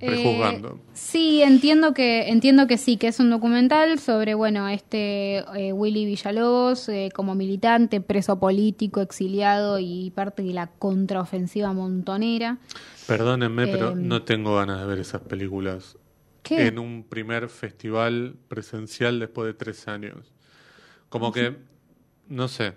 [0.00, 0.70] prejuzgando.
[0.70, 5.72] Eh, sí, entiendo que entiendo que sí, que es un documental sobre, bueno, este eh,
[5.72, 12.58] Willy Villalobos eh, como militante, preso político, exiliado y parte de la contraofensiva montonera.
[13.06, 15.96] Perdónenme, pero eh, no tengo ganas de ver esas películas
[16.42, 16.66] ¿Qué?
[16.66, 20.32] en un primer festival presencial después de tres años.
[21.08, 21.56] Como que,
[22.28, 22.74] no sé,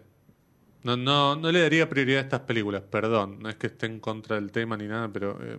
[0.84, 4.00] no, no, no le daría prioridad a estas películas, perdón, no es que esté en
[4.00, 5.58] contra del tema ni nada, pero eh,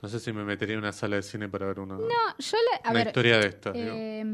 [0.00, 2.06] no sé si me metería en una sala de cine para ver una, No,
[2.38, 3.72] yo le, a una ver, historia de estas.
[3.76, 4.24] Eh,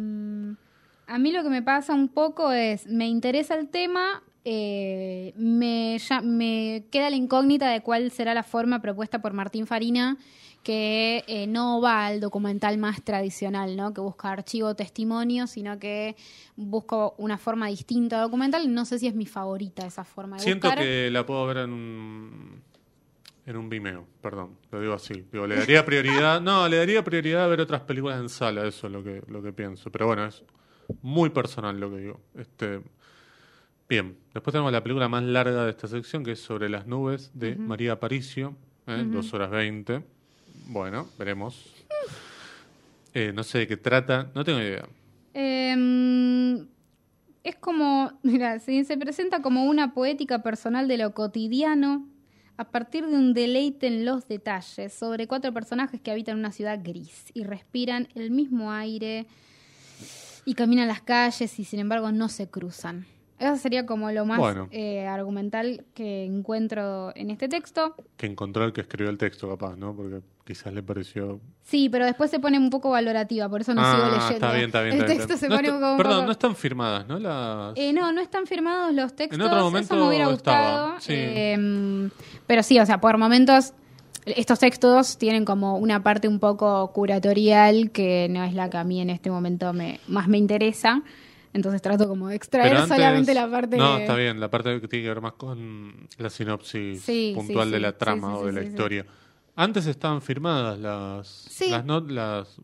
[1.07, 5.99] a mí lo que me pasa un poco es, me interesa el tema, eh, me,
[5.99, 10.17] ya- me queda la incógnita de cuál será la forma propuesta por Martín Farina,
[10.63, 13.93] que eh, no va al documental más tradicional, ¿no?
[13.93, 16.17] que busca archivo, testimonio, sino que
[16.57, 18.73] busco una forma distinta de documental.
[18.73, 20.83] No sé si es mi favorita esa forma de Siento buscar.
[20.85, 22.63] que la puedo ver en un,
[23.47, 25.25] en un Vimeo, perdón, lo digo así.
[25.31, 28.87] Digo, le daría prioridad, no, le daría prioridad a ver otras películas en sala, eso
[28.87, 29.91] es lo que, lo que pienso.
[29.91, 30.43] Pero bueno, es
[31.03, 32.21] muy personal lo que digo.
[32.35, 32.81] Este,
[33.89, 37.31] bien, después tenemos la película más larga de esta sección, que es Sobre las nubes,
[37.35, 38.55] de María Aparicio,
[38.87, 39.05] ¿eh?
[39.07, 40.03] dos horas veinte.
[40.67, 41.75] Bueno, veremos.
[43.15, 44.87] Eh, no sé de qué trata, no tengo idea.
[45.35, 46.67] Eh,
[47.43, 52.07] es como, mira, se, se presenta como una poética personal de lo cotidiano
[52.59, 56.81] a partir de un deleite en los detalles sobre cuatro personajes que habitan una ciudad
[56.83, 59.27] gris y respiran el mismo aire
[60.45, 63.07] y caminan las calles y sin embargo no se cruzan.
[63.39, 64.69] Eso sería como lo más Bueno.
[64.73, 67.95] eh, argumental que encuentro en este texto.
[68.17, 69.95] Que encontró el que escribió el texto, capaz, ¿no?
[69.95, 73.83] Porque quizás le pareció Sí, pero después se pone un poco valorativa, por eso no
[73.85, 74.35] ah, sigo leyendo.
[74.35, 74.95] Está bien, está bien.
[74.95, 75.49] El está texto se.
[75.49, 77.19] No pone un Perdón, poco- no están firmadas, ¿no?
[77.19, 77.77] Las...
[77.77, 79.39] Eh, no, no están firmados los textos.
[79.39, 81.01] En otro momento eso me hubiera estaba, gustado.
[81.01, 81.13] sí.
[81.15, 82.09] eh,
[82.47, 83.73] pero sí, o sea, por momentos
[84.25, 88.85] estos textos tienen como una parte un poco curatorial que no es la que a
[88.85, 91.03] mí en este momento me más me interesa.
[91.53, 94.89] Entonces trato como de extraer antes- solamente la parte No, está bien, la parte que
[94.89, 98.53] tiene que ver más con la sinopsis Sí, puntual sí, de la trama o de
[98.53, 99.07] la historia.
[99.57, 102.57] Antes estaban firmadas las, las, not- las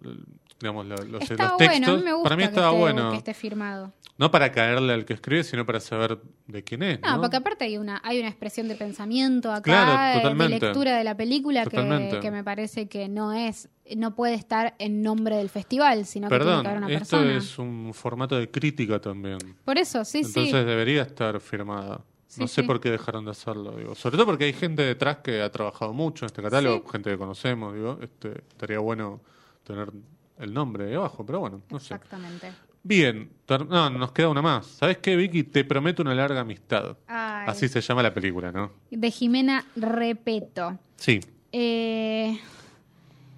[0.61, 1.89] digamos, los, Está los bueno, textos.
[1.89, 3.11] a mí me gusta para mí que estaba esté- bueno.
[3.11, 3.93] que esté firmado.
[4.17, 7.01] No para caerle al que escribe, sino para saber de quién es.
[7.01, 10.49] No, No, porque aparte hay una, hay una expresión de pensamiento acá, Claro, eh, de
[10.49, 15.35] lectura de la película que, me parece que no es, no puede estar en nombre
[15.37, 17.37] del festival, sino que tiene Perdón, que haber una esto persona.
[17.37, 19.39] es un formato de crítica también.
[19.65, 20.65] Por eso, sí, Entonces sí.
[20.65, 22.01] debería estar firmada.
[22.29, 22.67] Sí, no sé sí.
[22.69, 23.97] por qué dejaron de hacerlo, digo.
[23.97, 26.93] Sobre todo porque hay gente detrás que ha trabajado mucho en este catálogo, Sí.
[26.93, 27.99] gente que conocemos, digo.
[28.01, 29.21] Este, estaría bueno
[29.65, 29.91] tener
[30.39, 31.95] el nombre ahí abajo, pero bueno, no sé.
[31.95, 32.53] Exactamente.
[32.83, 33.31] Bien,
[33.69, 34.67] no, nos queda una más.
[34.67, 35.45] ¿Sabes qué, Vicky?
[35.45, 36.99] Te prometo una larga amistad.
[37.07, 37.47] Ay.
[37.49, 38.73] Así se llama la película, ¿no?
[38.91, 40.79] De Jimena Repeto.
[40.97, 41.21] Sí.
[41.53, 42.39] Eh,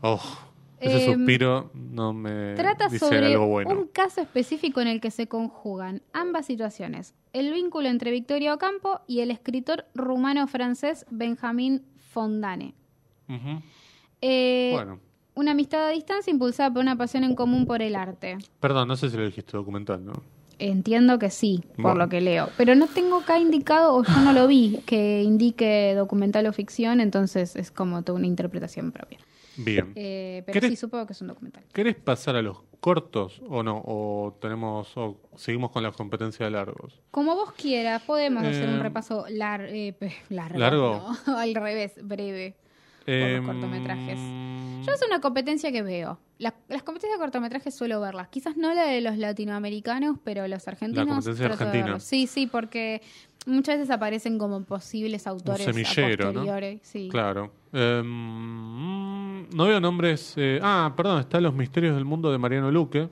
[0.02, 0.20] Oh,
[0.80, 3.70] ese Em, suspiro no me trata dice sobre algo bueno.
[3.70, 7.14] un caso específico en el que se conjugan ambas situaciones.
[7.32, 11.82] El vínculo entre Victoria Ocampo y el escritor rumano-francés Benjamin
[12.12, 12.74] Fondane.
[14.20, 15.00] Eh, Bueno,
[15.36, 18.38] Una amistad a distancia impulsada por una pasión en común por el arte.
[18.58, 20.14] perdón, no sé si lo dijiste documental, ¿no?
[20.58, 22.48] Entiendo que sí, por lo que leo.
[22.56, 27.00] Pero no tengo acá indicado, o yo no lo vi, que indique documental o ficción,
[27.00, 29.18] entonces es como toda una interpretación propia.
[29.58, 29.92] Bien.
[29.94, 31.64] Eh, pero ¿Querés- sí supongo que es un documental.
[31.74, 33.82] ¿Querés pasar a los cortos o no?
[33.84, 36.98] ¿O tenemos o seguimos con las competencias de largos?
[37.10, 39.94] Como vos quieras, podemos hacer un Eh, repaso lar- eh,
[40.30, 40.58] largo.
[40.58, 41.14] ¿Largo?
[41.26, 42.56] no, al revés, breve.
[43.06, 44.18] los cortometrajes.
[44.86, 46.18] Yo es una competencia que veo.
[46.38, 48.28] La- las competencias de cortometrajes suelo verlas.
[48.28, 51.06] Quizás no la de los latinoamericanos, pero los argentinos.
[51.08, 52.00] competencia trato de argentina.
[52.00, 53.02] Sí, sí, porque
[53.46, 56.78] muchas veces aparecen como posibles autores semillero, a ¿no?
[56.82, 57.08] Sí.
[57.10, 57.52] Claro.
[57.72, 60.34] Em, no veo nombres.
[60.36, 63.08] eh, ah, perdón, está Los Misterios del Mundo de Mariano Luque.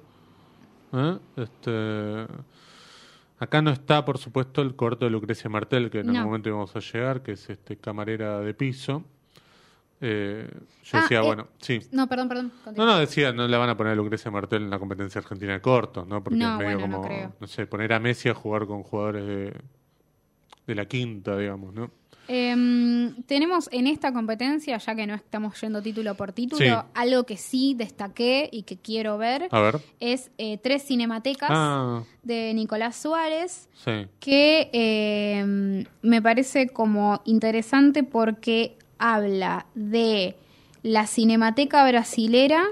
[0.93, 1.19] ¿Eh?
[1.37, 2.27] Este,
[3.39, 6.13] acá no está, por supuesto, el corto de Lucrecia Martel, que en No.
[6.13, 9.05] algún momento íbamos a llegar, que es este camarera de piso.
[10.07, 10.47] Eh,
[10.85, 11.81] yo Ah, decía, eh, bueno, sí.
[11.93, 12.53] No, perdón, perdón.
[12.59, 12.87] No, continúa.
[12.87, 15.61] no, decía, no le van a poner a Lucrecia Martel en la competencia argentina de
[15.63, 16.23] cortos, ¿no?
[16.23, 17.47] Porque No, es medio bueno, no como, creo.
[17.47, 19.53] sé, poner a Messi a jugar con jugadores de,
[20.67, 21.91] de la quinta, digamos, ¿no?
[22.27, 26.89] Em, tenemos en esta competencia, ya que no estamos yendo título por título, Sí.
[26.95, 29.81] algo que sí destaqué y que quiero ver A ver.
[30.01, 34.07] es eh, tres cinematecas Ah, de Nicolás Suárez sí.
[34.21, 40.37] que eh, me parece como interesante porque habla de
[40.83, 42.65] la Cinemateca Brasilera,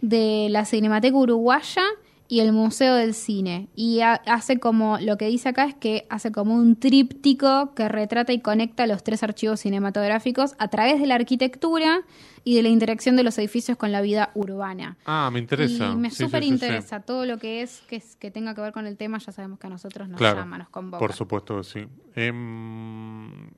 [0.00, 1.82] de la Cinemateca Uruguaya
[2.28, 3.68] y el Museo del Cine.
[3.76, 7.88] Y ha- hace como, lo que dice acá es que hace como un tríptico que
[7.88, 12.00] retrata y conecta los tres archivos cinematográficos a través de la arquitectura
[12.42, 14.96] y de la interacción de los edificios con la vida urbana.
[15.04, 15.90] Ah, me interesa.
[15.92, 16.54] Y me súper sí, sí.
[16.54, 19.30] interesa todo lo que es que, es que tenga que ver con el tema, ya
[19.30, 20.98] sabemos que a nosotros nos Claro, llama, nos convoca.
[20.98, 21.86] por supuesto que sí.
[22.16, 23.50] Em,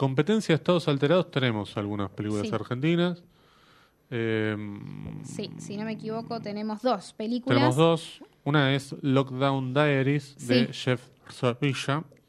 [0.00, 2.54] competencia de estados alterados tenemos algunas películas Sí.
[2.54, 3.22] argentinas.
[4.10, 7.56] Em, Sí, si no me equivoco, tenemos dos películas.
[7.58, 8.22] Tenemos dos.
[8.44, 10.72] Una es Lockdown Diaries de.
[10.72, 11.02] Jeff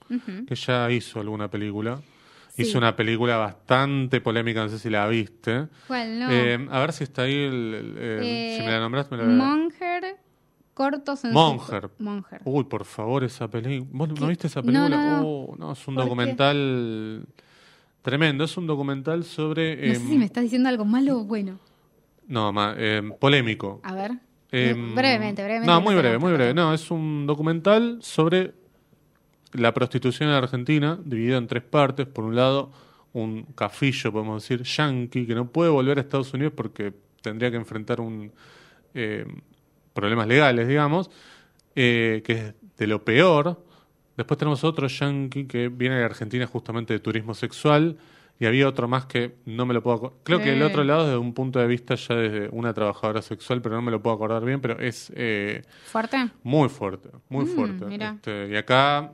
[0.10, 0.46] Ujú.
[0.46, 2.02] que ya hizo alguna película.
[2.50, 2.64] Sí.
[2.64, 5.68] Hizo una película bastante polémica, no sé si la viste.
[5.88, 6.30] ¿Cuál no?
[6.30, 9.24] Eh, a ver si está ahí, el, el- el- Eh, si me la nombraste, me
[9.24, 10.18] la Monger,
[10.74, 11.90] cortos en Monger.
[12.00, 12.42] Monger.
[12.44, 13.90] Uy, por favor, esa película.
[13.94, 14.20] ¿Vos ¿Qué?
[14.20, 14.90] no viste esa película?
[14.90, 15.22] no, no.
[15.26, 16.10] Oh, no, es un ¿Por qué?
[18.02, 18.44] Tremendo.
[18.44, 19.76] Es un documental sobre.
[19.76, 21.60] No sé em, si me estás diciendo algo malo o bueno.
[22.28, 23.80] no, ma- em, polémico.
[23.84, 24.12] A ver.
[24.52, 25.68] Em, brevemente, brevemente.
[25.72, 26.54] No, muy breve, muy breve.
[26.54, 28.54] No, es un documental sobre
[29.54, 32.06] la prostitución en Argentina, dividido en tres partes.
[32.08, 32.72] Por un lado,
[33.14, 37.58] un cafillo, podemos decir, yankee, que no puede volver a Estados Unidos porque tendría que
[37.58, 38.32] enfrentar un
[38.94, 39.26] eh,
[39.94, 41.10] problemas legales, digamos,
[41.76, 43.64] eh, que es de lo peor.
[44.18, 47.98] Después tenemos otro yankee que viene de Argentina justamente de turismo sexual.
[48.40, 50.18] Y había otro más que no me lo puedo acordar.
[50.24, 53.62] Creo que el otro lado desde un punto de vista ya desde una trabajadora sexual,
[53.62, 56.18] pero no me lo puedo acordar bien, pero es eh, ¿Fuerte?
[56.42, 57.86] muy fuerte, muy Mm, fuerte.
[57.86, 58.14] mira.
[58.16, 59.12] Este, y acá,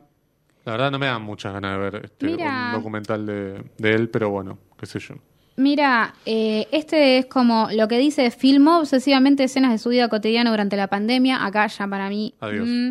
[0.64, 4.08] la verdad, no me dan muchas ganas de ver este, un documental de, de él,
[4.08, 5.16] pero bueno, qué sé yo.
[5.58, 10.52] Mira, eh, este es como lo que dice, filmó obsesivamente escenas de su vida cotidiana
[10.52, 11.46] durante la pandemia.
[11.46, 12.34] Acá ya para mí...
[12.40, 12.66] Adiós.
[12.66, 12.90] mm,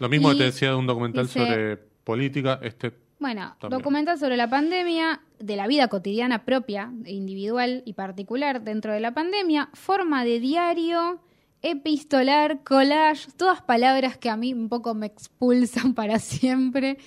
[0.00, 3.78] Lo mismo Y que te decía de un documental dice- sobre política, este Bueno, También.
[3.80, 9.12] documental sobre la pandemia, de la vida cotidiana propia, individual y particular dentro de la
[9.12, 11.20] pandemia, forma de diario,
[11.62, 16.98] epistolar, collage, todas palabras que a mí un poco me expulsan para siempre.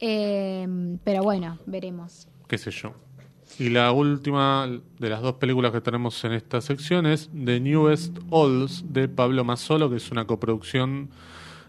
[0.00, 0.66] Eh,
[1.04, 2.28] pero bueno, veremos.
[2.46, 2.92] qué sé yo.
[3.58, 8.18] Y la última de las dos películas que tenemos en esta sección es The Newest
[8.30, 11.10] Olds de Pablo Mazzolo, que es una coproducción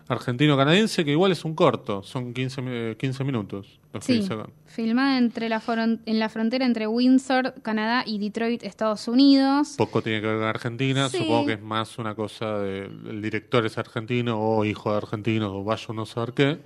[0.10, 3.80] argentino-canadiense, que igual es un corto, son 15, mi- eh, 15 minutos.
[3.94, 4.22] Los Sí,
[4.66, 5.62] filmada entre la
[6.06, 9.76] en la frontera entre Windsor, Canadá y Detroit, Estados Unidos.
[9.78, 11.18] Poco tiene que ver con Argentina, Sí.
[11.20, 15.56] supongo que es más una cosa de el director es argentino o hijo de argentino
[15.56, 16.60] o vaya uno a saber qué.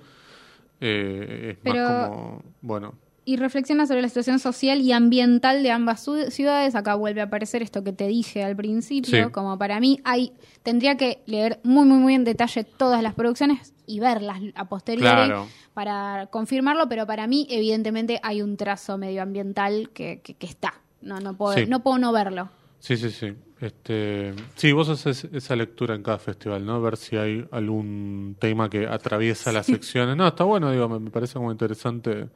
[0.80, 2.94] Eh, es Pero- más como, bueno,
[3.26, 6.74] y reflexiona sobre la situación social y ambiental de ambas ciudades.
[6.74, 9.30] Acá vuelve a aparecer esto que te dije al principio, Sí.
[9.32, 13.72] como para mí hay tendría que leer muy muy muy en detalle todas las producciones
[13.86, 15.46] y verlas a posteriori Claro.
[15.74, 20.74] para confirmarlo, pero para mí evidentemente hay un trazo medioambiental que, que, que está.
[21.02, 21.66] No no puedo Sí.
[21.66, 22.48] no puedo no verlo.
[22.78, 23.32] Sí, sí, sí.
[23.60, 26.82] Este, sí, vos haces esa lectura en cada festival, ¿no?
[26.82, 30.16] Ver si hay algún tema que atraviesa las secciones.
[30.16, 32.28] No, está bueno, digo, me, me parece como interesante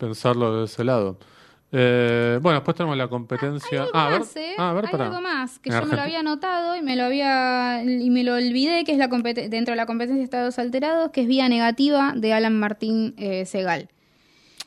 [0.00, 1.18] pensarlo de ese lado.
[1.72, 3.82] Eh, bueno, después tenemos la competencia.
[3.82, 4.54] Hay algo Ah, a ver, más, ¿eh?
[4.58, 7.04] ah, a ver, Hay algo más que yo me lo había anotado y me lo
[7.04, 11.10] había y me lo olvidé que es la dentro de la competencia de estados alterados
[11.12, 13.88] que es vía negativa de Alan Martín eh, Segal.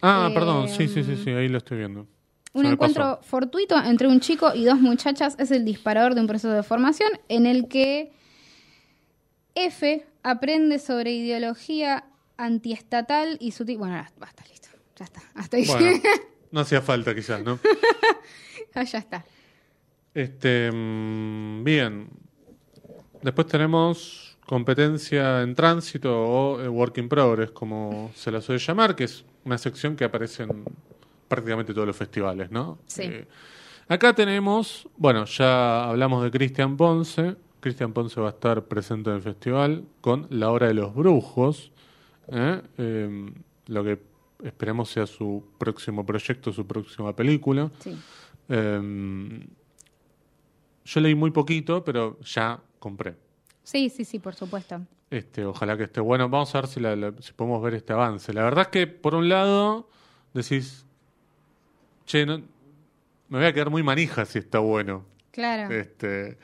[0.02, 2.08] Ah, Eh, perdón, sí, sí, sí, sí, ahí lo estoy viendo.
[2.54, 3.24] Un encuentro pasó.
[3.24, 7.10] fortuito entre un chico y dos muchachas es el disparador de un proceso de formación
[7.28, 8.14] en el que
[9.56, 12.06] F aprende sobre ideología
[12.38, 13.66] antiestatal y su...
[13.66, 14.70] Bueno, basta, listo.
[14.96, 15.22] Ya está.
[15.36, 15.66] Hasta ahí.
[15.66, 16.02] Bueno,
[16.52, 17.60] no hacía falta quizás, ¿no?
[18.76, 19.24] Ah, ya está.
[20.16, 22.10] Este, mm, bien.
[23.22, 28.96] Después tenemos competencia en tránsito o eh, work in progress, como se la suele llamar,
[28.96, 30.66] que es una sección que aparece en
[31.28, 32.80] prácticamente todos los festivales, ¿no?
[32.88, 33.04] Sí.
[33.04, 33.28] Eh,
[33.88, 37.36] acá tenemos, bueno, ya hablamos de Cristian Ponce.
[37.60, 41.72] Cristian Ponce va a estar presente en el festival con La Hora de los Brujos,
[42.28, 42.62] ¿eh?
[42.78, 43.32] Eh,
[43.68, 44.13] lo que
[44.44, 47.72] esperemos sea su próximo proyecto, su próxima película.
[47.80, 47.98] Sí.
[48.50, 49.48] Eh,
[50.86, 53.16] yo leí muy poquito, pero ya compré.
[53.64, 54.82] Sí, sí, sí, por supuesto.
[55.10, 56.28] Este, ojalá que esté bueno.
[56.28, 58.34] Vamos a ver si, la- la- si podemos ver este avance.
[58.34, 59.88] La verdad es que, por un lado,
[60.34, 60.86] decís,
[62.06, 62.40] che, no,
[63.30, 65.06] me voy a quedar muy manija si está bueno.
[65.32, 65.74] Claro.
[65.74, 66.38] Este,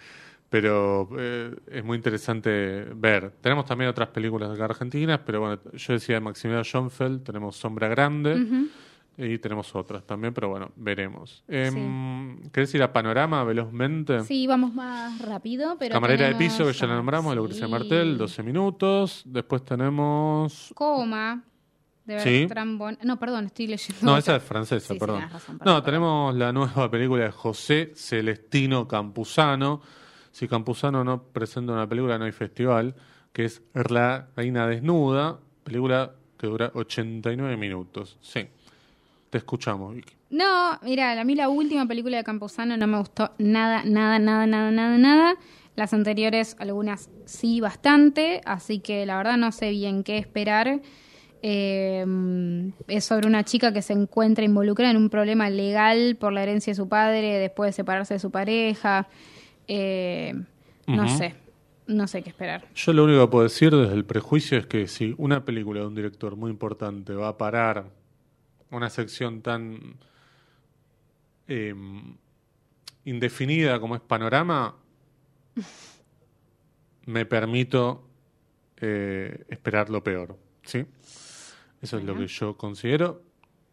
[0.49, 3.31] pero eh, es muy interesante ver.
[3.41, 7.87] Tenemos también otras películas acá argentinas, pero bueno, yo decía de Maximiliano Schoenfeld, tenemos Sombra
[7.87, 8.67] Grande.
[9.21, 11.43] Y tenemos otras también, pero bueno, veremos.
[11.49, 14.23] Em, ¿Querés ir a Panorama velozmente?
[14.23, 17.35] Sí, vamos más rápido, pero Camarera de piso, que ya la nombramos, sí.
[17.35, 19.23] Lucrecia Martel, 12 minutos.
[19.25, 20.71] Después tenemos.
[20.73, 21.43] Coma,
[22.05, 22.39] de Sí.
[22.45, 23.99] Bertrand Bon- No, perdón, estoy leyendo.
[24.05, 24.19] No, otra.
[24.19, 25.23] esa es francesa, perdón.
[25.49, 29.81] no, perdón, tenemos la nueva película de José Celestino Campuzano.
[30.31, 32.95] Si Campuzano no presenta una película, no hay festival,
[33.33, 38.17] que es La Reina Desnuda, película que dura 89 minutos.
[38.21, 38.47] Sí,
[39.29, 40.13] te escuchamos, Vicky.
[40.29, 44.45] No, mira, a mí la última película de Camposano no me gustó nada, nada, nada,
[44.45, 45.35] nada, nada, nada.
[45.75, 50.81] Las anteriores, algunas sí, bastante, así que la verdad no sé bien qué esperar.
[51.41, 52.05] Eh,
[52.87, 56.71] es sobre una chica que se encuentra involucrada en un problema legal por la herencia
[56.71, 59.07] de su padre después de separarse de su pareja.
[59.71, 60.33] Eh,
[60.87, 61.35] no sé,
[61.85, 62.67] no sé qué esperar.
[62.73, 65.85] Yo lo único que puedo decir desde el prejuicio es que si una película de
[65.85, 67.85] un director muy importante va a parar
[68.71, 69.97] una sección tan
[71.47, 71.75] eh,
[73.05, 74.75] indefinida como es Panorama,
[77.05, 78.09] me permito
[78.77, 80.35] eh, esperar lo peor.
[80.63, 80.83] ¿sí?
[81.79, 83.21] Eso es lo que yo considero.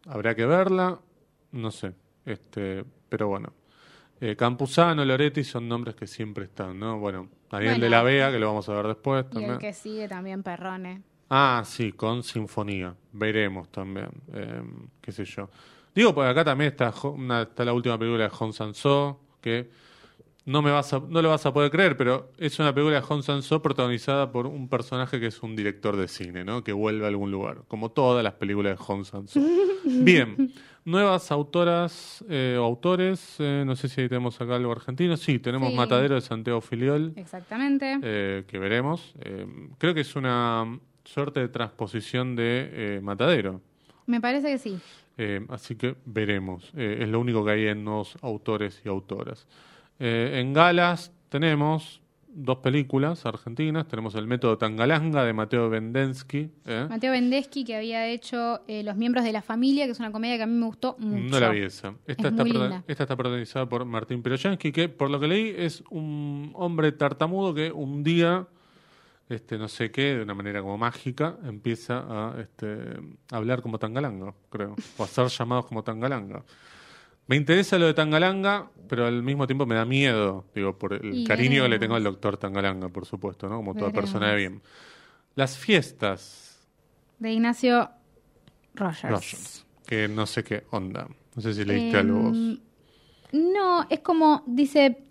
[0.05, 1.01] Habrá que verla,
[1.53, 1.95] no sé.
[2.27, 3.55] Este, pero bueno.
[4.21, 6.99] Eh, Campuzano, Loretti son nombres que siempre están, ¿no?
[6.99, 7.85] Bueno, Daniel Bueno.
[7.85, 9.53] de la Vega, que lo vamos a ver después Y también.
[9.53, 11.03] el que sigue también Perrone.
[11.29, 12.95] Ah, sí, con Sinfonía.
[13.13, 14.09] Veremos también.
[14.33, 14.63] eh,
[15.01, 15.51] qué sé yo.
[15.95, 19.71] Digo, pues acá también está, Jo- una- está la última película de Hong Sanso, que
[20.45, 23.03] no me vas a, no lo vas a poder creer, pero es una película de
[23.03, 26.63] Hong Sanso protagonizada por un personaje que es un director de cine, ¿no?
[26.63, 29.41] Que vuelve a algún lugar, como todas las películas de Hong Sanso.
[29.85, 30.53] Bien,
[30.87, 35.17] nuevas autoras eh, o autores, eh, no sé si ahí tenemos acá algo argentino.
[35.19, 35.77] Sí, tenemos Sí.
[35.77, 37.99] Matadero de Santiago Filiol Exactamente.
[38.03, 39.15] eh, que veremos.
[39.79, 43.61] Creo que es una suerte de transposición de Matadero.
[44.07, 44.79] Me parece que sí.
[45.49, 46.73] Así que veremos.
[46.75, 49.47] Es lo único que hay en nuevos autores y autoras.
[49.99, 52.01] En galas tenemos
[52.39, 53.89] dos películas argentinas.
[53.89, 56.51] Tenemos El método Tangalanga de Mateo Bendensky.
[56.67, 56.87] ¿eh?
[56.89, 60.37] Mateo Bendeschi, que había hecho eh, Los miembros de la familia, que es una comedia
[60.37, 61.31] que a mí me gustó mucho.
[61.31, 61.95] No la vi esa.
[62.07, 65.55] Esta, Es está, prota- esta está protagonizada por Martín Piroyansky, que por lo que leí
[65.57, 68.47] es un hombre tartamudo que un día,
[69.29, 74.35] este, no sé qué, de una manera como mágica, empieza a este, hablar como Tangalanga,
[74.51, 76.45] creo, o a ser llamados como Tangalanga.
[77.29, 81.13] Me interesa lo de Tangalanga, pero al mismo tiempo me da miedo, digo, por el
[81.15, 83.57] Y cariño que le tengo al doctor Tangalanga, por supuesto, ¿no?
[83.57, 84.11] Como toda Veremos.
[84.11, 84.63] persona de bien.
[85.35, 86.61] Las fiestas,
[87.19, 87.91] De Ignacio
[88.75, 89.03] Rogers.
[89.11, 91.09] Rogers, que no sé qué onda.
[91.35, 92.37] No sé si leíste algo vos.
[93.33, 95.05] No, es como, dice,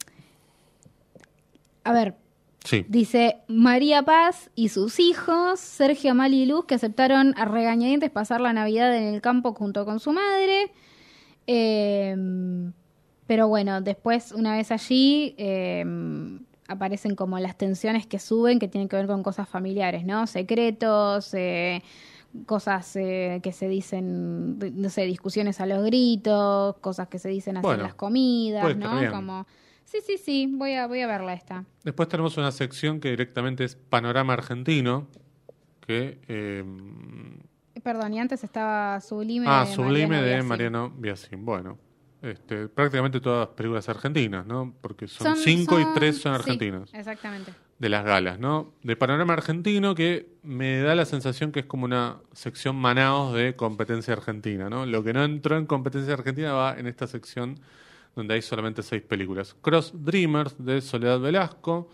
[1.84, 2.16] a ver,
[2.64, 2.84] Sí.
[2.88, 8.42] dice María Paz y sus hijos, Sergio Amali y Luz, que aceptaron a regañadientes pasar
[8.42, 10.72] la Navidad en el campo junto con su madre.
[11.48, 12.74] Em,
[13.28, 18.88] pero bueno, después, una vez allí, em, aparecen como las tensiones que suben que tienen
[18.90, 20.28] que ver con cosas familiares, ¿no?
[20.28, 21.84] Secretos, eh,
[22.46, 27.58] cosas eh, que se dicen, no sé, discusiones a los gritos, cosas que se dicen
[27.58, 29.12] así Bueno, en las comidas, ¿no?
[29.12, 29.46] Como
[29.86, 31.64] Sí, sí, sí, voy a, voy a verla esta.
[31.84, 35.08] Después tenemos una sección que directamente es Panorama Argentino,
[35.86, 36.20] que...
[36.28, 36.64] eh,
[37.86, 40.48] Perdón, y antes estaba Sublime ah, de Sublime Mariano de Biasin.
[40.48, 41.46] Mariano Biasin.
[41.46, 41.78] Bueno,
[42.24, 44.74] este, prácticamente todas películas argentinas, ¿no?
[44.82, 46.92] Porque son, Son- cinco y tres son sí, argentinas.
[46.96, 47.54] exactamente.
[47.78, 48.74] de las galas, ¿no?
[48.82, 53.56] De panorama argentino que me da la sensación que es como una sección Manaos de
[53.56, 54.88] competencia argentina, ¿no?
[54.88, 57.60] Lo que no entró en competencia argentina va en esta sección
[58.16, 59.56] donde hay solamente seis películas.
[59.62, 61.88] Cross Dreamers de Soledad Velasco,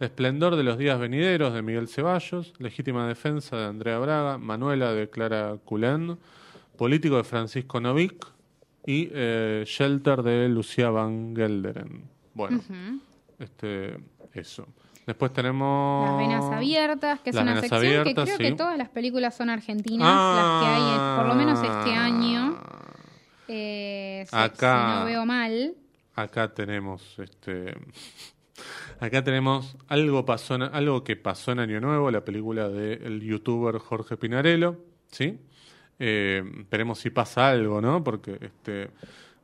[0.00, 5.10] Esplendor de los días venideros de Miguel Ceballos, Legítima defensa de Andrea Braga, Manuela de
[5.10, 6.18] Clara Culén,
[6.78, 8.26] Político de Francisco Novik
[8.86, 12.04] y eh, Shelter de Lucía Van Gelderen.
[12.32, 12.60] Bueno,
[13.38, 13.98] este,
[14.32, 14.66] eso.
[15.06, 16.08] Después tenemos...
[16.08, 18.42] Las venas abiertas, que es una sección abiertas, que creo sí.
[18.44, 20.60] que todas las películas son argentinas, Ah.
[20.62, 22.58] las que hay, en- por lo menos este año.
[23.48, 24.92] Eh, si- Acá.
[24.94, 25.74] si no veo mal.
[26.14, 27.74] Acá tenemos este
[29.00, 33.78] acá tenemos algo pasó en- algo que pasó en Año Nuevo, la película del youtuber
[33.78, 34.76] Jorge Pinarello,
[35.10, 35.38] ¿sí?
[35.98, 38.02] Eh, veremos si pasa algo, ¿no?
[38.02, 38.90] Porque este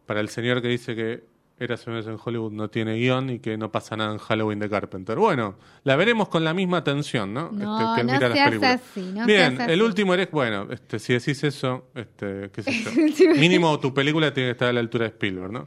[0.06, 1.24] para el señor que dice que
[1.58, 4.68] era vez en Hollywood no tiene guion y que no pasa nada en Halloween de
[4.68, 5.16] Carpenter.
[5.18, 7.50] Bueno, la veremos con la misma atención, ¿no?
[7.50, 9.86] No, Este, que él no mira las seas así, no Bien, seas el así.
[9.88, 12.72] último eres, bueno, este, si decís eso, este, qué sé
[13.34, 13.40] yo.
[13.40, 15.66] Mínimo tu película tiene que estar a la altura de Spielberg, ¿no?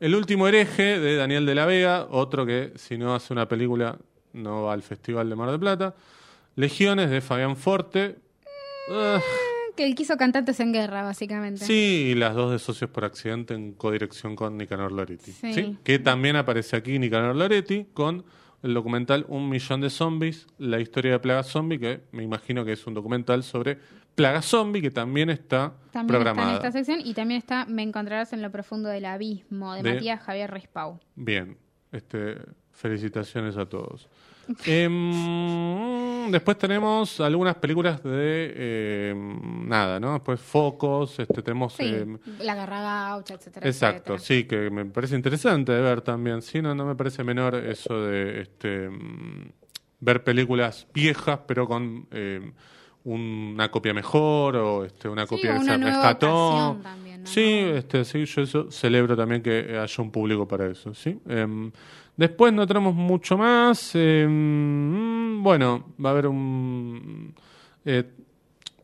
[0.00, 3.98] El último hereje de Daniel de la Vega, otro que si no hace una película
[4.32, 5.94] no va al Festival de Mar del Plata.
[6.54, 8.16] Legiones de Fabián Forte.
[8.88, 9.20] Ugh,
[9.76, 11.64] Que él quiso cantantes en guerra, básicamente.
[11.64, 15.32] sí, y las dos de Socios por Accidente en codirección con Nicanor Loretti.
[15.32, 15.52] Sí.
[15.52, 15.76] ¿sí?
[15.82, 18.24] Que también aparece aquí Nicanor Loretti con
[18.62, 22.72] el documental Un Millón de Zombies, la historia de Plaga Zombie, que me imagino que
[22.72, 23.78] es un documental sobre
[24.18, 26.54] Plaga Zombie, que también está También programada.
[26.54, 29.82] está en esta sección y también está Me encontrarás en lo profundo del abismo de,
[29.84, 30.98] De- Matías Javier Rispau.
[31.14, 31.56] Bien,
[31.92, 32.36] este,
[32.72, 34.08] felicitaciones a todos.
[34.66, 40.14] Em, después tenemos algunas películas de em, nada, ¿no?
[40.14, 41.74] Después Focos, este, tenemos...
[41.74, 43.66] Sí, em, La Garra Gaucha, etcétera.
[43.68, 44.18] exacto, etcétera.
[44.40, 46.42] sí, que me parece interesante de ver también.
[46.42, 48.88] Sí, no, no me parece menor eso de este,
[50.00, 52.08] ver películas viejas, pero con
[53.12, 56.48] una copia mejor o este, una Sí, copia que se rescató.
[56.48, 57.26] ocasión también, ¿no?
[57.28, 57.42] Sí,
[57.74, 61.18] este, sí, yo eso celebro también que haya un público para eso, ¿sí?
[61.28, 61.70] Em,
[62.16, 63.92] después no tenemos mucho más.
[63.94, 67.34] em, bueno, va a haber un...
[67.84, 68.04] eh,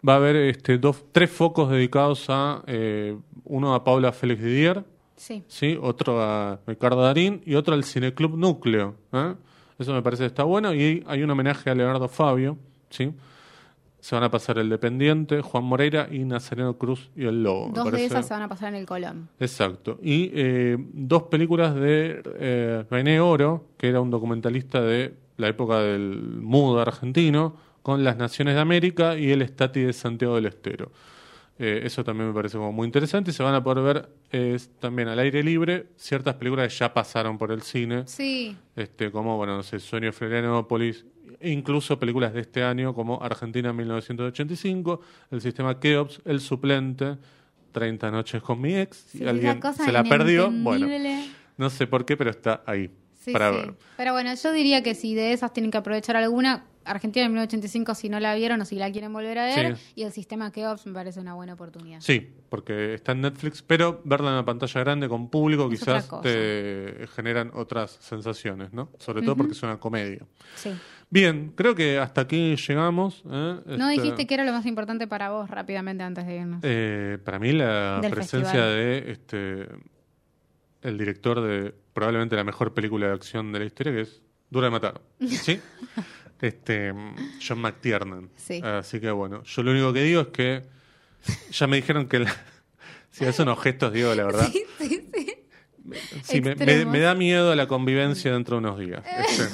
[0.07, 2.63] va a haber este, dos, tres focos dedicados a...
[2.67, 4.85] eh, uno a Paula Félix Didier,
[5.17, 5.45] Sí.
[5.49, 5.79] ¿sí?
[5.81, 9.35] Otro a Ricardo Darín y otro al Cineclub Núcleo, ¿eh?
[9.79, 10.75] Eso me parece que está bueno.
[10.75, 12.57] Y hay un homenaje a Leonardo Fabio,
[12.91, 13.13] ¿sí?
[14.05, 17.71] Se van a pasar el Dependiente, Juan Moreira y Nazareno Cruz y el Lobo.
[17.75, 19.31] Dos de esas se van a pasar en el Colón.
[19.41, 19.99] Exacto.
[20.03, 25.79] Y eh, dos películas de eh, René Oro, que era un documentalista de la época
[25.79, 30.93] del mudo argentino, con las Naciones de América y el Estati de Santiago del Estero.
[31.59, 34.59] Eh, eso también me parece como muy interesante y se van a poder ver eh,
[34.81, 38.55] también al aire libre ciertas películas que ya pasaron por el cine, Sí.
[38.77, 41.07] este, como, bueno, no sé, Sueño Florianópolis,
[41.45, 47.17] incluso películas de este año como Argentina 1985, El Sistema Keops, El Suplente,
[47.73, 50.89] 30 Noches con mi ex, Sí, alguien se la perdió, bueno,
[51.57, 52.91] no sé por qué, pero está ahí
[53.21, 53.57] Sí, para sí.
[53.57, 53.75] ver.
[53.97, 57.95] Pero bueno, yo diría que si de esas tienen que aprovechar alguna, Argentina en 1985
[57.95, 59.93] si no la vieron o si la quieren volver a ver, Sí.
[59.97, 62.01] y el sistema Keops me parece una buena oportunidad.
[62.01, 66.07] Sí, porque está en Netflix, pero verla en la pantalla grande con público Es quizás
[66.13, 68.91] otra te generan otras sensaciones, ¿no?
[68.99, 70.21] Sobre todo porque es una comedia.
[70.57, 70.71] Sí.
[71.11, 73.23] Bien, creo que hasta aquí llegamos.
[73.31, 73.61] ¿eh?
[73.67, 76.61] No Este, dijiste que era lo más importante para vos rápidamente antes de irnos.
[76.63, 78.75] Eh, para mí la Del presencia festival.
[78.75, 79.69] de este
[80.83, 84.67] el director de probablemente la mejor película de acción de la historia, que es Dura
[84.67, 85.01] de Matar.
[85.21, 85.61] ¿Sí?
[86.47, 86.93] este
[87.47, 88.31] John McTiernan.
[88.37, 88.61] Sí.
[88.63, 90.63] Así que bueno, yo lo único que digo es que
[91.51, 92.37] ya me dijeron que la...
[93.11, 94.49] si hacen unos gestos, digo la verdad.
[94.53, 95.35] Sí, sí, sí.
[96.23, 96.93] Sí, me, me- Extremos.
[96.93, 99.03] me da miedo la convivencia dentro de unos días.
[99.19, 99.49] Este,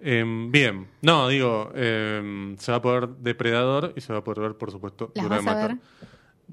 [0.20, 4.40] em, bien, no, digo, em, se va a poder Depredador y se va a poder
[4.40, 5.76] ver, por supuesto, ¿Las Dura de Matar.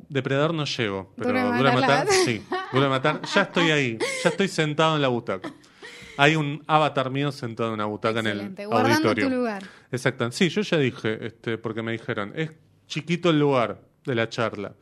[0.08, 1.28] Depredador no llego, pero
[1.58, 2.41] Dura de Matar sí.
[2.72, 5.52] Dura de Matar, ya estoy ahí, ya estoy sentado en la butaca.
[6.22, 8.63] Hay un avatar mío sentado en una butaca Excelente.
[8.63, 9.30] en el Guardando auditorio.
[9.30, 9.63] tu lugar.
[9.91, 10.32] Exacto.
[10.32, 12.51] Sí, yo ya dije, este, porque me dijeron, es
[12.88, 14.74] chiquito el lugar de la charla.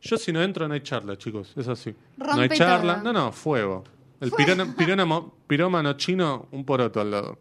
[0.00, 1.94] Yo si no entro no hay charla, chicos, es así.
[2.16, 3.12] no hay Rompe charla, todo.
[3.12, 3.84] no, no, fuego.
[4.20, 7.38] El pirona- pirónamo- pirómano chino, un poroto al lado.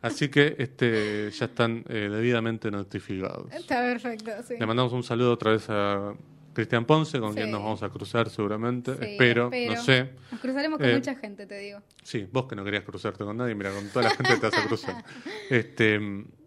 [0.00, 3.52] Así que este, ya están eh, debidamente notificados.
[3.52, 4.54] Está perfecto, sí.
[4.58, 6.12] Le mandamos un saludo otra vez a
[6.52, 7.36] Cristian Ponce, con Sí.
[7.36, 8.92] quien nos vamos a cruzar seguramente.
[8.94, 9.74] Sí, espero, espero.
[9.74, 10.10] no sé.
[10.30, 11.80] Nos cruzaremos con Eh, mucha gente, te digo.
[12.02, 14.58] Sí, vos que no querías cruzarte con nadie, mira, con toda la gente te vas
[14.58, 15.04] a cruzar.
[15.50, 15.98] Este,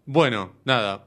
[0.04, 1.06] bueno, nada.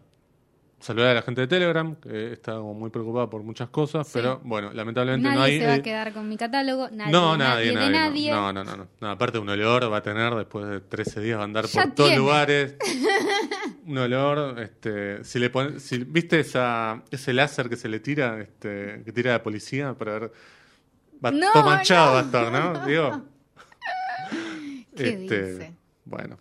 [0.79, 4.13] Saludar a la gente de Telegram, que está como muy preocupada por muchas cosas, Sí.
[4.15, 5.59] pero bueno, lamentablemente Nadie no hay.
[5.59, 7.91] se va eh, a quedar con mi catálogo, nadie, no, nadie, nadie, nadie.
[7.91, 8.31] nadie.
[8.31, 9.09] No, no, no, no, no.
[9.09, 11.95] Aparte, un olor va a tener después de 13 días, va a andar Ya por
[11.95, 12.75] todos lugares.
[13.85, 19.01] un olor, este, si le si, ¿viste esa, ese láser que se le tira, este,
[19.03, 20.31] que tira la policía para ver,
[21.23, 22.85] va No, todo manchado va a estar, ¿no?
[22.85, 23.21] Digo.
[24.95, 25.17] ¿Qué Este,
[25.53, 25.73] dice?
[26.05, 26.37] Bueno,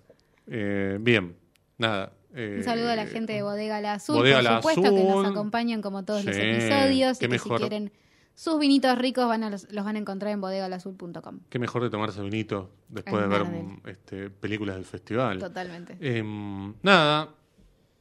[0.47, 1.35] eh, bien,
[1.77, 2.13] nada.
[2.35, 5.05] Eh, Un saludo a la gente de Bodega La Azul, Bodega por La supuesto, que
[5.05, 7.19] nos acompañan como todos los episodios.
[7.19, 7.59] qué Y que mejor.
[7.59, 7.93] si quieren
[8.35, 11.41] sus vinitos ricos, van a los, los van a encontrar en bodegalazul.com.
[11.49, 13.47] Qué mejor de tomarse vinito después de ver
[13.87, 15.39] este, películas del festival.
[15.41, 15.97] Totalmente.
[16.01, 17.31] Em, nada,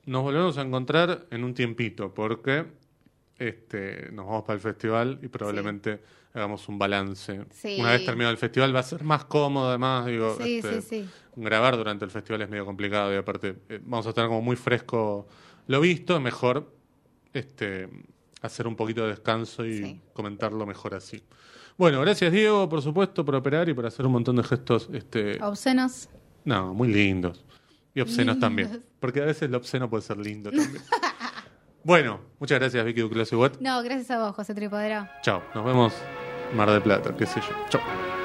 [0.06, 2.66] nos volvemos a encontrar en un tiempito porque
[3.40, 6.02] este, nos vamos para el festival y probablemente
[6.38, 7.46] hagamos un balance.
[7.52, 7.78] Sí.
[7.80, 11.04] Una vez terminado el festival va a ser más cómodo además, digo, Sí, este, sí,
[11.04, 11.10] sí.
[11.36, 14.56] grabar durante el festival es medio complicado y aparte eh, vamos a tener como muy
[14.56, 15.28] fresco
[15.68, 16.72] lo visto, es mejor
[17.34, 17.90] este,
[18.42, 20.02] hacer un poquito de descanso y Sí.
[20.14, 21.22] comentarlo mejor así.
[21.78, 25.42] Bueno, gracias Diego, por supuesto, por operar y por hacer un montón de gestos este,
[25.44, 26.10] Obscenos.
[26.46, 27.44] no, muy lindos.
[27.94, 28.40] Y obscenos Lindos.
[28.40, 28.84] también.
[29.00, 30.84] Porque a veces lo obsceno puede ser lindo también.
[31.84, 33.58] bueno, muchas gracias Vicky Duclos y Watt.
[33.60, 35.08] No, gracias a vos, José Tripodero.
[35.24, 35.94] Chao, nos vemos
[36.54, 37.56] Mar del Plata, qué sé yo.
[37.70, 38.17] Chao.